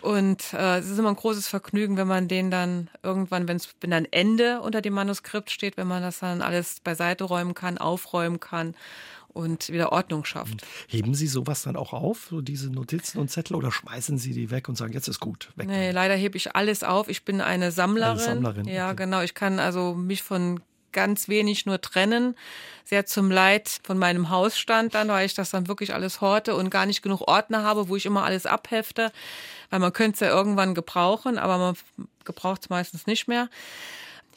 [0.00, 3.68] Und äh, es ist immer ein großes Vergnügen, wenn man den dann irgendwann, wenn es
[3.82, 7.76] wenn dann Ende unter dem Manuskript steht, wenn man das dann alles beiseite räumen kann,
[7.76, 8.74] aufräumen kann
[9.32, 10.54] und wieder Ordnung schafft.
[10.54, 10.88] Mhm.
[10.88, 14.50] Heben Sie sowas dann auch auf, so diese Notizen und Zettel, oder schmeißen Sie die
[14.50, 15.68] weg und sagen, jetzt ist gut, weg?
[15.68, 17.08] Nee, leider hebe ich alles auf.
[17.08, 18.18] Ich bin eine Sammlerin.
[18.18, 18.68] Eine Sammlerin.
[18.68, 19.04] Ja, okay.
[19.04, 19.22] genau.
[19.22, 20.60] Ich kann also mich von
[20.92, 22.36] ganz wenig nur trennen.
[22.84, 26.70] Sehr zum Leid von meinem Hausstand dann, weil ich das dann wirklich alles horte und
[26.70, 29.12] gar nicht genug Ordner habe, wo ich immer alles abhefte.
[29.70, 31.76] Weil man könnte es ja irgendwann gebrauchen, aber man
[32.24, 33.48] gebraucht es meistens nicht mehr.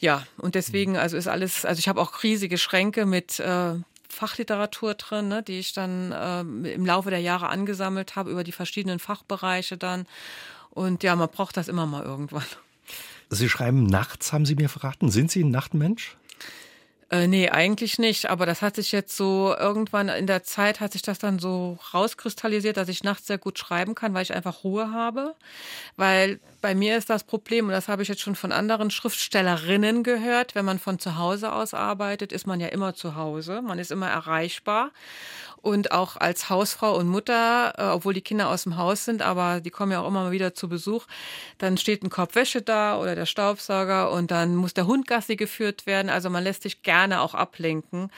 [0.00, 3.74] Ja, und deswegen, also ist alles, also ich habe auch riesige Schränke mit äh,
[4.14, 6.40] Fachliteratur drin, ne, die ich dann äh,
[6.72, 10.06] im Laufe der Jahre angesammelt habe über die verschiedenen Fachbereiche dann.
[10.70, 12.44] Und ja, man braucht das immer mal irgendwann.
[13.30, 15.10] Sie schreiben nachts, haben Sie mir verraten.
[15.10, 16.16] Sind Sie ein Nachtmensch?
[17.10, 18.30] Äh, nee, eigentlich nicht.
[18.30, 21.78] Aber das hat sich jetzt so irgendwann in der Zeit hat sich das dann so
[21.92, 25.34] rauskristallisiert, dass ich nachts sehr gut schreiben kann, weil ich einfach Ruhe habe.
[25.96, 30.02] Weil bei mir ist das Problem, und das habe ich jetzt schon von anderen Schriftstellerinnen
[30.02, 33.62] gehört, wenn man von zu Hause aus arbeitet, ist man ja immer zu Hause.
[33.62, 34.90] Man ist immer erreichbar.
[35.64, 39.62] Und auch als Hausfrau und Mutter, äh, obwohl die Kinder aus dem Haus sind, aber
[39.62, 41.06] die kommen ja auch immer mal wieder zu Besuch,
[41.56, 45.36] dann steht ein Korb Wäsche da oder der Staubsauger und dann muss der Hund Gassi
[45.36, 46.10] geführt werden.
[46.10, 48.10] Also man lässt sich gerne auch ablenken.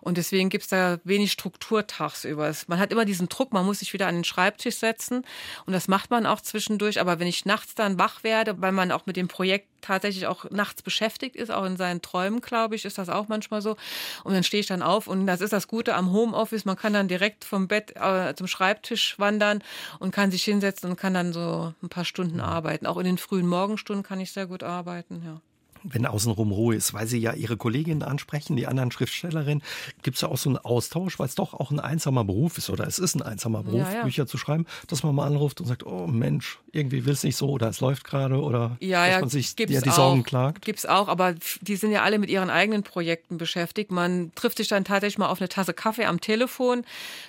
[0.00, 2.50] Und deswegen gibt's da wenig Struktur tagsüber.
[2.68, 5.26] Man hat immer diesen Druck, man muss sich wieder an den Schreibtisch setzen.
[5.66, 7.02] Und das macht man auch zwischendurch.
[7.02, 10.50] Aber wenn ich nachts dann wach werde, weil man auch mit dem Projekt tatsächlich auch
[10.50, 13.76] nachts beschäftigt ist, auch in seinen Träumen, glaube ich, ist das auch manchmal so.
[14.24, 16.64] Und dann stehe ich dann auf und das ist das Gute am Homeoffice.
[16.64, 19.62] Man kann dann direkt vom Bett äh, zum Schreibtisch wandern
[19.98, 22.86] und kann sich hinsetzen und kann dann so ein paar Stunden arbeiten.
[22.86, 25.40] Auch in den frühen Morgenstunden kann ich sehr gut arbeiten, ja
[25.84, 29.62] wenn außenrum Ruhe ist, weil Sie ja Ihre Kolleginnen ansprechen, die anderen Schriftstellerinnen.
[30.02, 32.70] Gibt es ja auch so einen Austausch, weil es doch auch ein einsamer Beruf ist
[32.70, 34.02] oder es ist ein einsamer Beruf, ja, ja.
[34.02, 37.36] Bücher zu schreiben, dass man mal anruft und sagt, oh Mensch, irgendwie will es nicht
[37.36, 40.64] so oder es läuft gerade oder ja, dass man sich ja, die Sorgen auch, klagt.
[40.64, 43.90] Gibt es auch, aber die sind ja alle mit ihren eigenen Projekten beschäftigt.
[43.90, 46.84] Man trifft sich dann tatsächlich mal auf eine Tasse Kaffee am Telefon,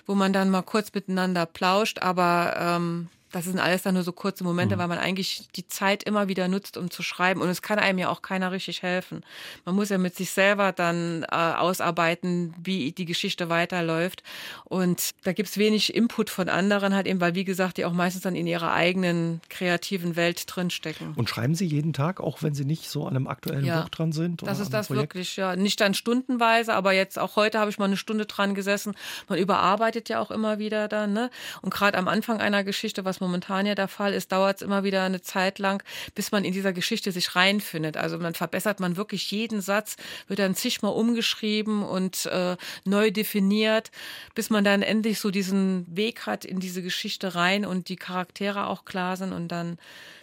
[0.05, 4.13] wo man dann mal kurz miteinander plauscht, aber ähm, das sind alles dann nur so
[4.13, 4.79] kurze Momente, mhm.
[4.79, 7.41] weil man eigentlich die Zeit immer wieder nutzt, um zu schreiben.
[7.41, 9.23] Und es kann einem ja auch keiner richtig helfen.
[9.65, 14.23] Man muss ja mit sich selber dann äh, ausarbeiten, wie die Geschichte weiterläuft.
[14.63, 18.23] Und da gibt's wenig Input von anderen halt eben, weil wie gesagt, die auch meistens
[18.23, 21.13] dann in ihrer eigenen kreativen Welt drinstecken.
[21.15, 23.89] Und schreiben Sie jeden Tag, auch wenn Sie nicht so an einem aktuellen ja, Buch
[23.89, 24.47] dran sind?
[24.47, 25.13] das ist das Projekt?
[25.13, 25.57] wirklich, ja.
[25.57, 28.95] Nicht dann stundenweise, aber jetzt auch heute habe ich mal eine Stunde dran gesessen.
[29.27, 31.29] Man überarbeitet ja auch immer wieder dann, ne?
[31.61, 34.61] Und gerade am Anfang einer Geschichte, was man momentan ja der Fall ist, dauert es
[34.61, 37.97] immer wieder eine Zeit lang, bis man in dieser Geschichte sich reinfindet.
[37.97, 39.95] Also man verbessert man wirklich jeden Satz,
[40.27, 43.91] wird dann zigmal umgeschrieben und äh, neu definiert,
[44.35, 48.67] bis man dann endlich so diesen Weg hat in diese Geschichte rein und die Charaktere
[48.67, 49.77] auch klar sind und dann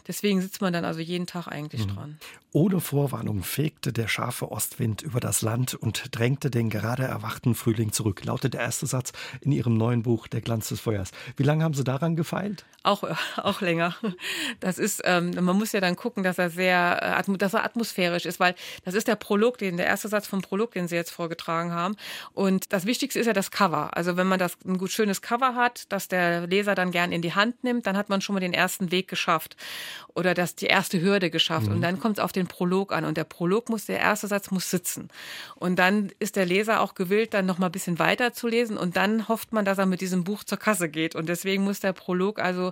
[0.06, 1.94] Deswegen sitzt man dann also jeden Tag eigentlich mhm.
[1.94, 2.18] dran.
[2.50, 7.92] Ohne Vorwarnung fegte der scharfe Ostwind über das Land und drängte den gerade erwachten Frühling
[7.92, 11.12] zurück, lautet der erste Satz in Ihrem neuen Buch Der Glanz des Feuers.
[11.36, 12.66] Wie lange haben Sie daran gefeilt?
[12.84, 13.04] Auch,
[13.36, 13.94] auch länger.
[14.60, 18.26] Das ist, ähm, man muss ja dann gucken, dass er sehr, äh, dass er atmosphärisch
[18.26, 18.54] ist, weil
[18.84, 21.96] das ist der Prolog, den, der erste Satz vom Prolog, den Sie jetzt vorgetragen haben.
[22.32, 23.96] Und das Wichtigste ist ja das Cover.
[23.96, 27.22] Also wenn man das ein gut schönes Cover hat, das der Leser dann gern in
[27.22, 29.56] die Hand nimmt, dann hat man schon mal den ersten Weg geschafft
[30.14, 31.68] oder das die erste Hürde geschafft.
[31.68, 31.74] Mhm.
[31.74, 33.04] Und dann kommt es auf den Prolog an.
[33.04, 35.08] Und der Prolog muss, der erste Satz muss sitzen.
[35.54, 38.76] Und dann ist der Leser auch gewillt, dann noch mal ein bisschen weiter zu lesen.
[38.76, 41.14] Und dann hofft man, dass er mit diesem Buch zur Kasse geht.
[41.14, 42.71] Und deswegen muss der Prolog also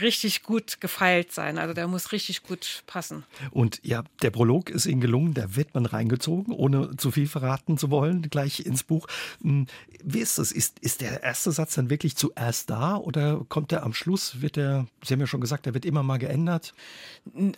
[0.00, 1.58] richtig gut gefeilt sein.
[1.58, 3.24] Also der muss richtig gut passen.
[3.50, 7.76] Und ja, der Prolog ist Ihnen gelungen, da wird man reingezogen, ohne zu viel verraten
[7.78, 9.06] zu wollen, gleich ins Buch.
[9.42, 9.66] Hm,
[10.02, 10.52] wie ist das?
[10.52, 14.40] Ist, ist der erste Satz dann wirklich zuerst da oder kommt der am Schluss?
[14.40, 16.74] Wird der, Sie haben ja schon gesagt, der wird immer mal geändert?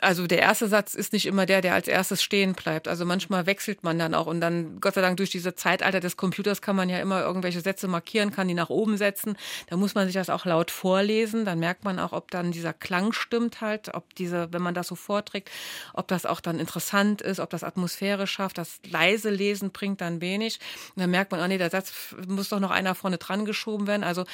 [0.00, 2.88] Also der erste Satz ist nicht immer der, der als erstes stehen bleibt.
[2.88, 6.16] Also manchmal wechselt man dann auch und dann, Gott sei Dank, durch diese Zeitalter des
[6.16, 9.36] Computers kann man ja immer irgendwelche Sätze markieren, kann die nach oben setzen.
[9.68, 11.44] Da muss man sich das auch laut vorlesen.
[11.44, 14.88] Dann merkt man auch, ob dann dieser Klang stimmt halt, ob diese, wenn man das
[14.88, 15.50] so vorträgt,
[15.94, 18.58] ob das auch dann interessant ist, ob das Atmosphäre schafft.
[18.58, 20.58] Das leise Lesen bringt dann wenig.
[20.94, 23.86] Und dann merkt man, oh nee, der Satz muss doch noch einer vorne dran geschoben
[23.86, 24.04] werden.
[24.04, 24.24] Also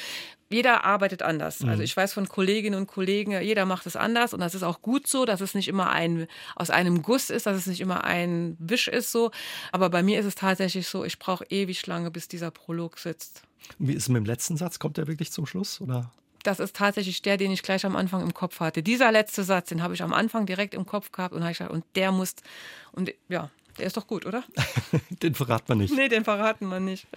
[0.49, 1.61] jeder arbeitet anders.
[1.61, 1.69] Mhm.
[1.69, 4.81] Also ich weiß von Kolleginnen und Kollegen, jeder macht es anders und das ist auch
[4.81, 8.03] gut so, dass es nicht immer ein aus einem Guss ist, dass es nicht immer
[8.03, 9.31] ein Wisch ist so.
[9.71, 13.43] Aber bei mir ist es tatsächlich so, ich brauche ewig lange, bis dieser Prolog sitzt.
[13.77, 14.79] Wie ist es mit dem letzten Satz?
[14.79, 16.11] Kommt der wirklich zum Schluss oder?
[16.49, 18.81] Das ist tatsächlich der, den ich gleich am Anfang im Kopf hatte.
[18.81, 21.85] Dieser letzte Satz, den habe ich am Anfang direkt im Kopf gehabt und, ich, und
[21.95, 22.33] der muss,
[22.91, 24.43] und ja, der ist doch gut, oder?
[25.23, 25.93] den verraten wir nicht.
[25.93, 27.07] Nee, den verraten wir nicht.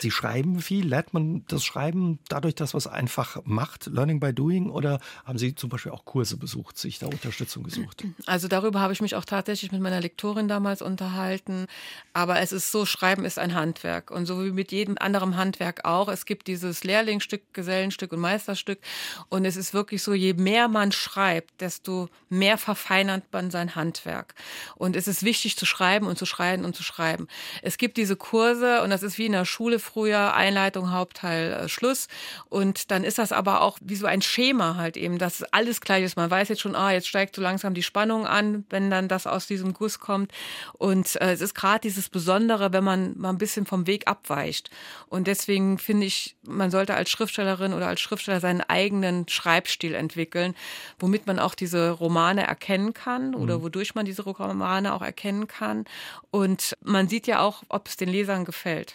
[0.00, 0.86] Sie schreiben viel.
[0.86, 4.70] Lernt man das Schreiben dadurch, dass man es einfach macht, Learning by Doing?
[4.70, 8.04] Oder haben Sie zum Beispiel auch Kurse besucht, sich da Unterstützung gesucht?
[8.26, 11.66] Also darüber habe ich mich auch tatsächlich mit meiner Lektorin damals unterhalten.
[12.12, 14.10] Aber es ist so, Schreiben ist ein Handwerk.
[14.10, 16.08] Und so wie mit jedem anderen Handwerk auch.
[16.08, 18.80] Es gibt dieses Lehrlingsstück, Gesellenstück und Meisterstück.
[19.28, 24.34] Und es ist wirklich so, je mehr man schreibt, desto mehr verfeinert man sein Handwerk.
[24.74, 27.28] Und es ist wichtig zu schreiben und zu schreiben und zu schreiben.
[27.62, 31.68] Es gibt diese Kurse und das ist wie in der Schule früher, Einleitung, Hauptteil, äh,
[31.68, 32.08] Schluss.
[32.48, 36.04] Und dann ist das aber auch wie so ein Schema halt eben, dass alles gleich
[36.04, 36.16] ist.
[36.16, 39.26] Man weiß jetzt schon, ah, jetzt steigt so langsam die Spannung an, wenn dann das
[39.26, 40.32] aus diesem Guss kommt.
[40.74, 44.70] Und äh, es ist gerade dieses Besondere, wenn man mal ein bisschen vom Weg abweicht.
[45.08, 50.54] Und deswegen finde ich, man sollte als Schriftstellerin oder als Schriftsteller seinen eigenen Schreibstil entwickeln,
[50.98, 53.62] womit man auch diese Romane erkennen kann oder mhm.
[53.62, 55.84] wodurch man diese Romane auch erkennen kann.
[56.30, 58.94] Und man sieht ja auch, ob es den Lesern gefällt.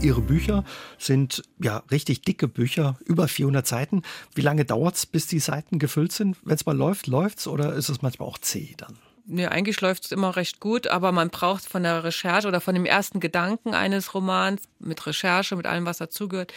[0.00, 0.64] Ihre Bücher
[0.96, 4.02] sind ja richtig dicke Bücher, über 400 Seiten.
[4.32, 6.36] Wie lange dauert es, bis die Seiten gefüllt sind?
[6.44, 8.96] Wenn es mal läuft, läuft es oder ist es manchmal auch zäh dann?
[9.30, 12.74] Nee, eigentlich läuft es immer recht gut, aber man braucht von der Recherche oder von
[12.74, 16.54] dem ersten Gedanken eines Romans mit Recherche, mit allem, was dazugehört,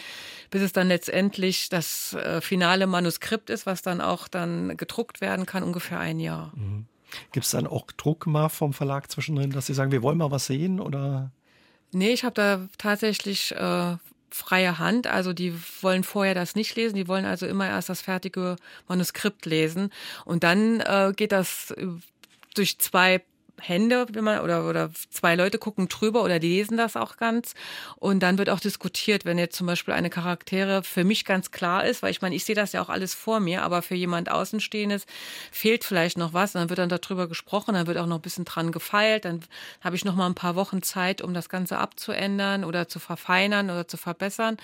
[0.50, 5.44] bis es dann letztendlich das äh, finale Manuskript ist, was dann auch dann gedruckt werden
[5.44, 6.52] kann, ungefähr ein Jahr.
[6.56, 6.86] Mhm.
[7.32, 10.30] Gibt es dann auch Druck mal vom Verlag zwischendrin, dass sie sagen, wir wollen mal
[10.30, 11.30] was sehen oder?
[11.92, 13.96] Nee, ich habe da tatsächlich äh,
[14.30, 15.06] freie Hand.
[15.06, 18.56] Also die wollen vorher das nicht lesen, die wollen also immer erst das fertige
[18.88, 19.90] Manuskript lesen.
[20.24, 21.74] Und dann äh, geht das
[22.54, 23.22] durch zwei
[23.62, 27.54] Hände, wenn man oder oder zwei Leute gucken drüber oder lesen das auch ganz.
[27.96, 31.84] Und dann wird auch diskutiert, wenn jetzt zum Beispiel eine Charaktere für mich ganz klar
[31.84, 34.30] ist, weil ich meine, ich sehe das ja auch alles vor mir, aber für jemand
[34.30, 35.06] Außenstehendes
[35.50, 38.22] fehlt vielleicht noch was, und dann wird dann darüber gesprochen, dann wird auch noch ein
[38.22, 39.40] bisschen dran gefeilt, dann
[39.80, 43.70] habe ich noch mal ein paar Wochen Zeit, um das Ganze abzuändern oder zu verfeinern
[43.70, 44.56] oder zu verbessern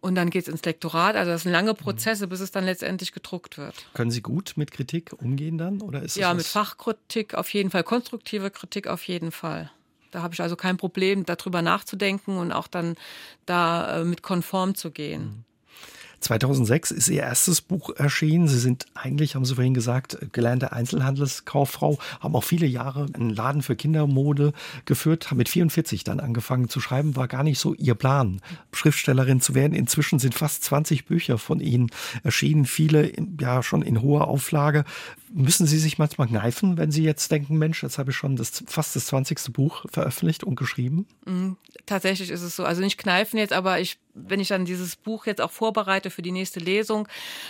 [0.00, 1.16] und dann geht es ins Lektorat.
[1.16, 3.74] Also das sind lange Prozesse, bis es dann letztendlich gedruckt wird.
[3.94, 5.80] Können Sie gut mit Kritik umgehen dann?
[5.80, 9.70] Oder ist ja, mit Fachkritik auf jeden Fall, konstruktive Kritik auf jeden Fall.
[10.10, 12.96] Da habe ich also kein Problem, darüber nachzudenken und auch dann
[13.46, 15.44] da äh, mit konform zu gehen.
[16.20, 16.24] Mhm.
[16.24, 18.48] 2006 ist Ihr erstes Buch erschienen.
[18.48, 23.62] Sie sind eigentlich, haben Sie vorhin gesagt, gelernte Einzelhandelskauffrau, haben auch viele Jahre einen Laden
[23.62, 24.52] für Kindermode
[24.84, 28.40] geführt, haben mit 44 dann angefangen zu schreiben, war gar nicht so Ihr Plan,
[28.72, 29.72] Schriftstellerin zu werden.
[29.72, 31.90] Inzwischen sind fast 20 Bücher von Ihnen
[32.22, 34.84] erschienen, viele ja schon in hoher Auflage.
[35.32, 38.64] Müssen Sie sich manchmal kneifen, wenn Sie jetzt denken, Mensch, jetzt habe ich schon das,
[38.66, 39.52] fast das 20.
[39.52, 41.06] Buch veröffentlicht und geschrieben?
[41.24, 41.56] Mhm,
[41.86, 42.64] tatsächlich ist es so.
[42.64, 46.22] Also nicht kneifen jetzt, aber ich, wenn ich dann dieses Buch jetzt auch vorbereite für
[46.22, 47.08] die nächste Lesung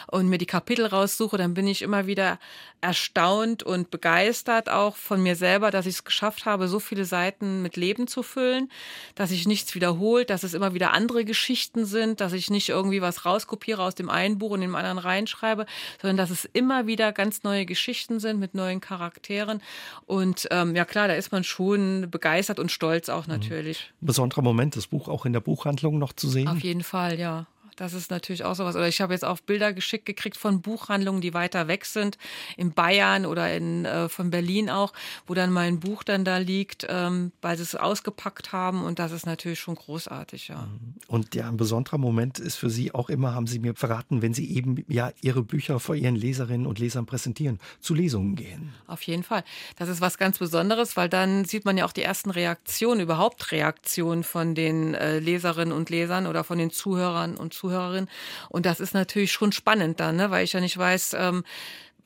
[0.08, 2.38] und mir die Kapitel raussuche, dann bin ich immer wieder
[2.80, 7.62] erstaunt und begeistert auch von mir selber, dass ich es geschafft habe, so viele Seiten
[7.62, 8.70] mit Leben zu füllen,
[9.14, 13.02] dass sich nichts wiederholt, dass es immer wieder andere Geschichten sind, dass ich nicht irgendwie
[13.02, 15.66] was rauskopiere aus dem einen Buch und dem anderen reinschreibe,
[16.00, 19.62] sondern dass es immer wieder ganz neue Geschichten sind mit neuen Charakteren.
[20.06, 23.34] Und ähm, ja klar, da ist man schon begeistert und stolz auch mhm.
[23.34, 23.92] natürlich.
[24.00, 26.49] Besonderer Moment, das Buch auch in der Buchhandlung noch zu sehen?
[26.52, 27.46] Auf jeden Fall, ja
[27.80, 28.76] Das ist natürlich auch sowas.
[28.76, 32.18] Oder ich habe jetzt auch Bilder geschickt gekriegt von Buchhandlungen, die weiter weg sind,
[32.58, 34.92] in Bayern oder in, äh, von Berlin auch,
[35.26, 38.84] wo dann mein Buch dann da liegt, ähm, weil sie es ausgepackt haben.
[38.84, 40.68] Und das ist natürlich schon großartig, ja.
[41.08, 44.34] Und ja, ein besonderer Moment ist für Sie auch immer, haben Sie mir verraten, wenn
[44.34, 48.74] Sie eben ja Ihre Bücher vor Ihren Leserinnen und Lesern präsentieren, zu Lesungen gehen.
[48.88, 49.42] Auf jeden Fall.
[49.76, 53.52] Das ist was ganz Besonderes, weil dann sieht man ja auch die ersten Reaktionen, überhaupt
[53.52, 58.08] Reaktionen von den äh, Leserinnen und Lesern oder von den Zuhörern und Zuhörerinnen.
[58.48, 60.30] Und das ist natürlich schon spannend dann, ne?
[60.30, 61.44] weil ich ja nicht weiß, ähm,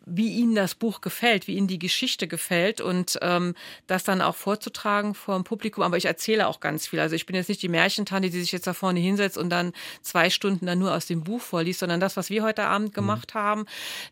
[0.06, 3.54] wie ihnen das Buch gefällt, wie ihnen die Geschichte gefällt und ähm,
[3.86, 5.82] das dann auch vorzutragen vor dem Publikum.
[5.82, 7.00] Aber ich erzähle auch ganz viel.
[7.00, 9.72] Also ich bin jetzt nicht die Märchentante, die sich jetzt da vorne hinsetzt und dann
[10.02, 12.94] zwei Stunden dann nur aus dem Buch vorliest, sondern das, was wir heute Abend mhm.
[12.94, 13.38] gemacht mhm.
[13.38, 13.66] haben,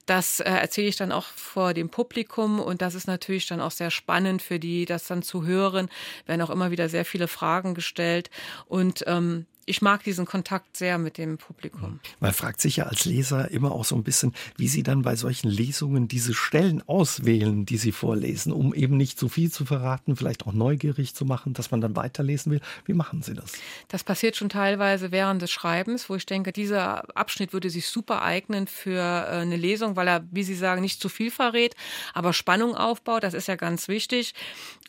[0.07, 3.71] das äh, erzähle ich dann auch vor dem Publikum und das ist natürlich dann auch
[3.71, 5.91] sehr spannend für die, das dann zu hören.
[6.25, 8.31] Werden auch immer wieder sehr viele Fragen gestellt
[8.67, 12.01] und ähm, ich mag diesen Kontakt sehr mit dem Publikum.
[12.21, 15.15] Man fragt sich ja als Leser immer auch so ein bisschen, wie Sie dann bei
[15.15, 20.17] solchen Lesungen diese Stellen auswählen, die Sie vorlesen, um eben nicht zu viel zu verraten,
[20.17, 22.61] vielleicht auch neugierig zu machen, dass man dann weiterlesen will.
[22.87, 23.53] Wie machen Sie das?
[23.89, 28.23] Das passiert schon teilweise während des Schreibens, wo ich denke, dieser Abschnitt würde sich super
[28.23, 31.77] eignen für äh, eine Lesung, weil er, wie Sie sagen, nicht zu viel verrät,
[32.15, 33.23] aber Spannung aufbaut.
[33.23, 34.35] Das ist ja ganz wichtig.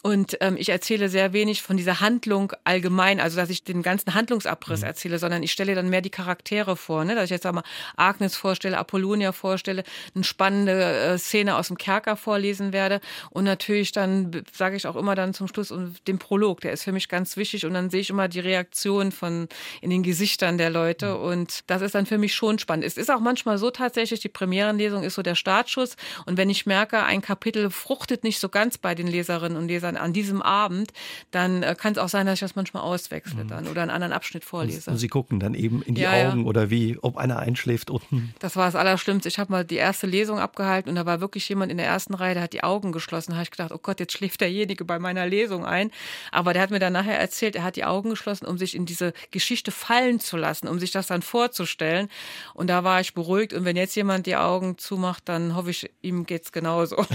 [0.02, 4.14] Und ähm, ich erzähle sehr wenig von dieser Handlung allgemein, also dass ich den ganzen
[4.64, 4.88] Handlungsabriss mhm.
[4.88, 7.16] erzähle, sondern ich stelle dann mehr die Charaktere vor, ne?
[7.16, 7.64] dass ich jetzt einmal
[7.96, 9.84] Agnes vorstelle, Apollonia vorstelle,
[10.16, 14.96] eine spannende äh, Szene aus dem Kerker vorlesen werde und natürlich dann sage ich auch
[14.96, 17.90] immer dann zum Schluss und den Prolog, der ist für mich ganz wichtig und dann
[17.90, 19.48] sehe ich immer die Reaktion von
[19.82, 21.24] in den Gesichtern der Leute mhm.
[21.24, 22.86] und das ist dann für mich schon spannend.
[22.86, 25.96] Es ist auch manchmal so tatsächlich, die Premierenlesung ist so der Startschuss
[26.26, 29.98] und wenn ich merke, ein Kapitel fruchtet nicht so ganz bei den Leserinnen und Lesern,
[29.98, 30.92] an diesem Abend,
[31.32, 33.48] dann äh, kann es auch sein, dass ich das manchmal auswechsle mhm.
[33.48, 34.92] dann oder einen anderen Abschnitt vorlese.
[34.92, 36.46] Und Sie gucken dann eben in die ja, Augen ja.
[36.46, 38.34] oder wie, ob einer einschläft unten.
[38.40, 39.28] Das war das Allerschlimmste.
[39.28, 42.14] Ich habe mal die erste Lesung abgehalten und da war wirklich jemand in der ersten
[42.14, 43.32] Reihe, der hat die Augen geschlossen.
[43.32, 45.90] Da habe ich gedacht, oh Gott, jetzt schläft derjenige bei meiner Lesung ein.
[46.32, 48.86] Aber der hat mir dann nachher erzählt, er hat die Augen geschlossen, um sich in
[48.86, 52.10] diese Geschichte fallen zu lassen, um sich das dann vorzustellen.
[52.54, 53.54] Und da war ich beruhigt.
[53.54, 56.98] Und wenn jetzt jemand die Augen zumacht, dann hoffe ich, ihm geht es genauso.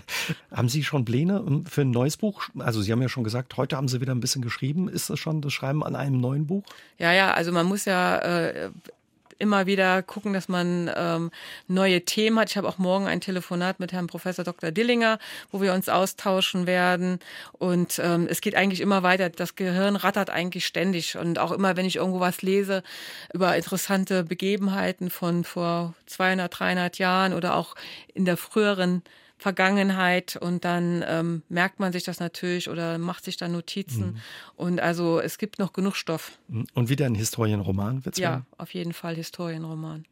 [0.52, 2.42] Haben Sie schon Pläne für ein neues Buch?
[2.58, 4.88] Also Sie haben ja schon gesagt, heute haben Sie wieder ein bisschen geschrieben.
[4.88, 6.64] Ist das schon das Schreiben an einem neuen Buch?
[6.98, 8.70] Ja, ja, also man muss ja äh,
[9.38, 11.30] immer wieder gucken, dass man ähm,
[11.68, 12.50] neue Themen hat.
[12.50, 14.70] Ich habe auch morgen ein Telefonat mit Herrn Professor Dr.
[14.70, 15.18] Dillinger,
[15.50, 17.20] wo wir uns austauschen werden.
[17.52, 19.30] Und ähm, es geht eigentlich immer weiter.
[19.30, 21.16] Das Gehirn rattert eigentlich ständig.
[21.16, 22.82] Und auch immer, wenn ich irgendwo was lese
[23.32, 27.74] über interessante Begebenheiten von vor 200, 300 Jahren oder auch
[28.14, 29.02] in der früheren
[29.38, 34.06] Vergangenheit und dann ähm, merkt man sich das natürlich oder macht sich dann Notizen.
[34.06, 34.16] Mhm.
[34.56, 36.32] Und also es gibt noch genug Stoff.
[36.48, 36.66] Mhm.
[36.74, 38.46] Und wieder ein Historienroman wird's Ja, werden?
[38.58, 40.04] auf jeden Fall Historienroman.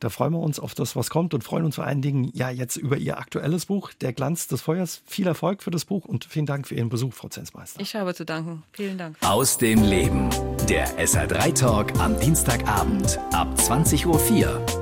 [0.00, 2.50] Da freuen wir uns auf das, was kommt und freuen uns vor allen Dingen ja
[2.50, 5.02] jetzt über Ihr aktuelles Buch, Der Glanz des Feuers.
[5.06, 7.80] Viel Erfolg für das Buch und vielen Dank für Ihren Besuch, Frau Zensmeister.
[7.80, 8.64] Ich habe zu danken.
[8.72, 9.16] Vielen Dank.
[9.20, 10.28] Aus dem Leben.
[10.68, 14.81] Der SR3 Talk am Dienstagabend ab 20.04 Uhr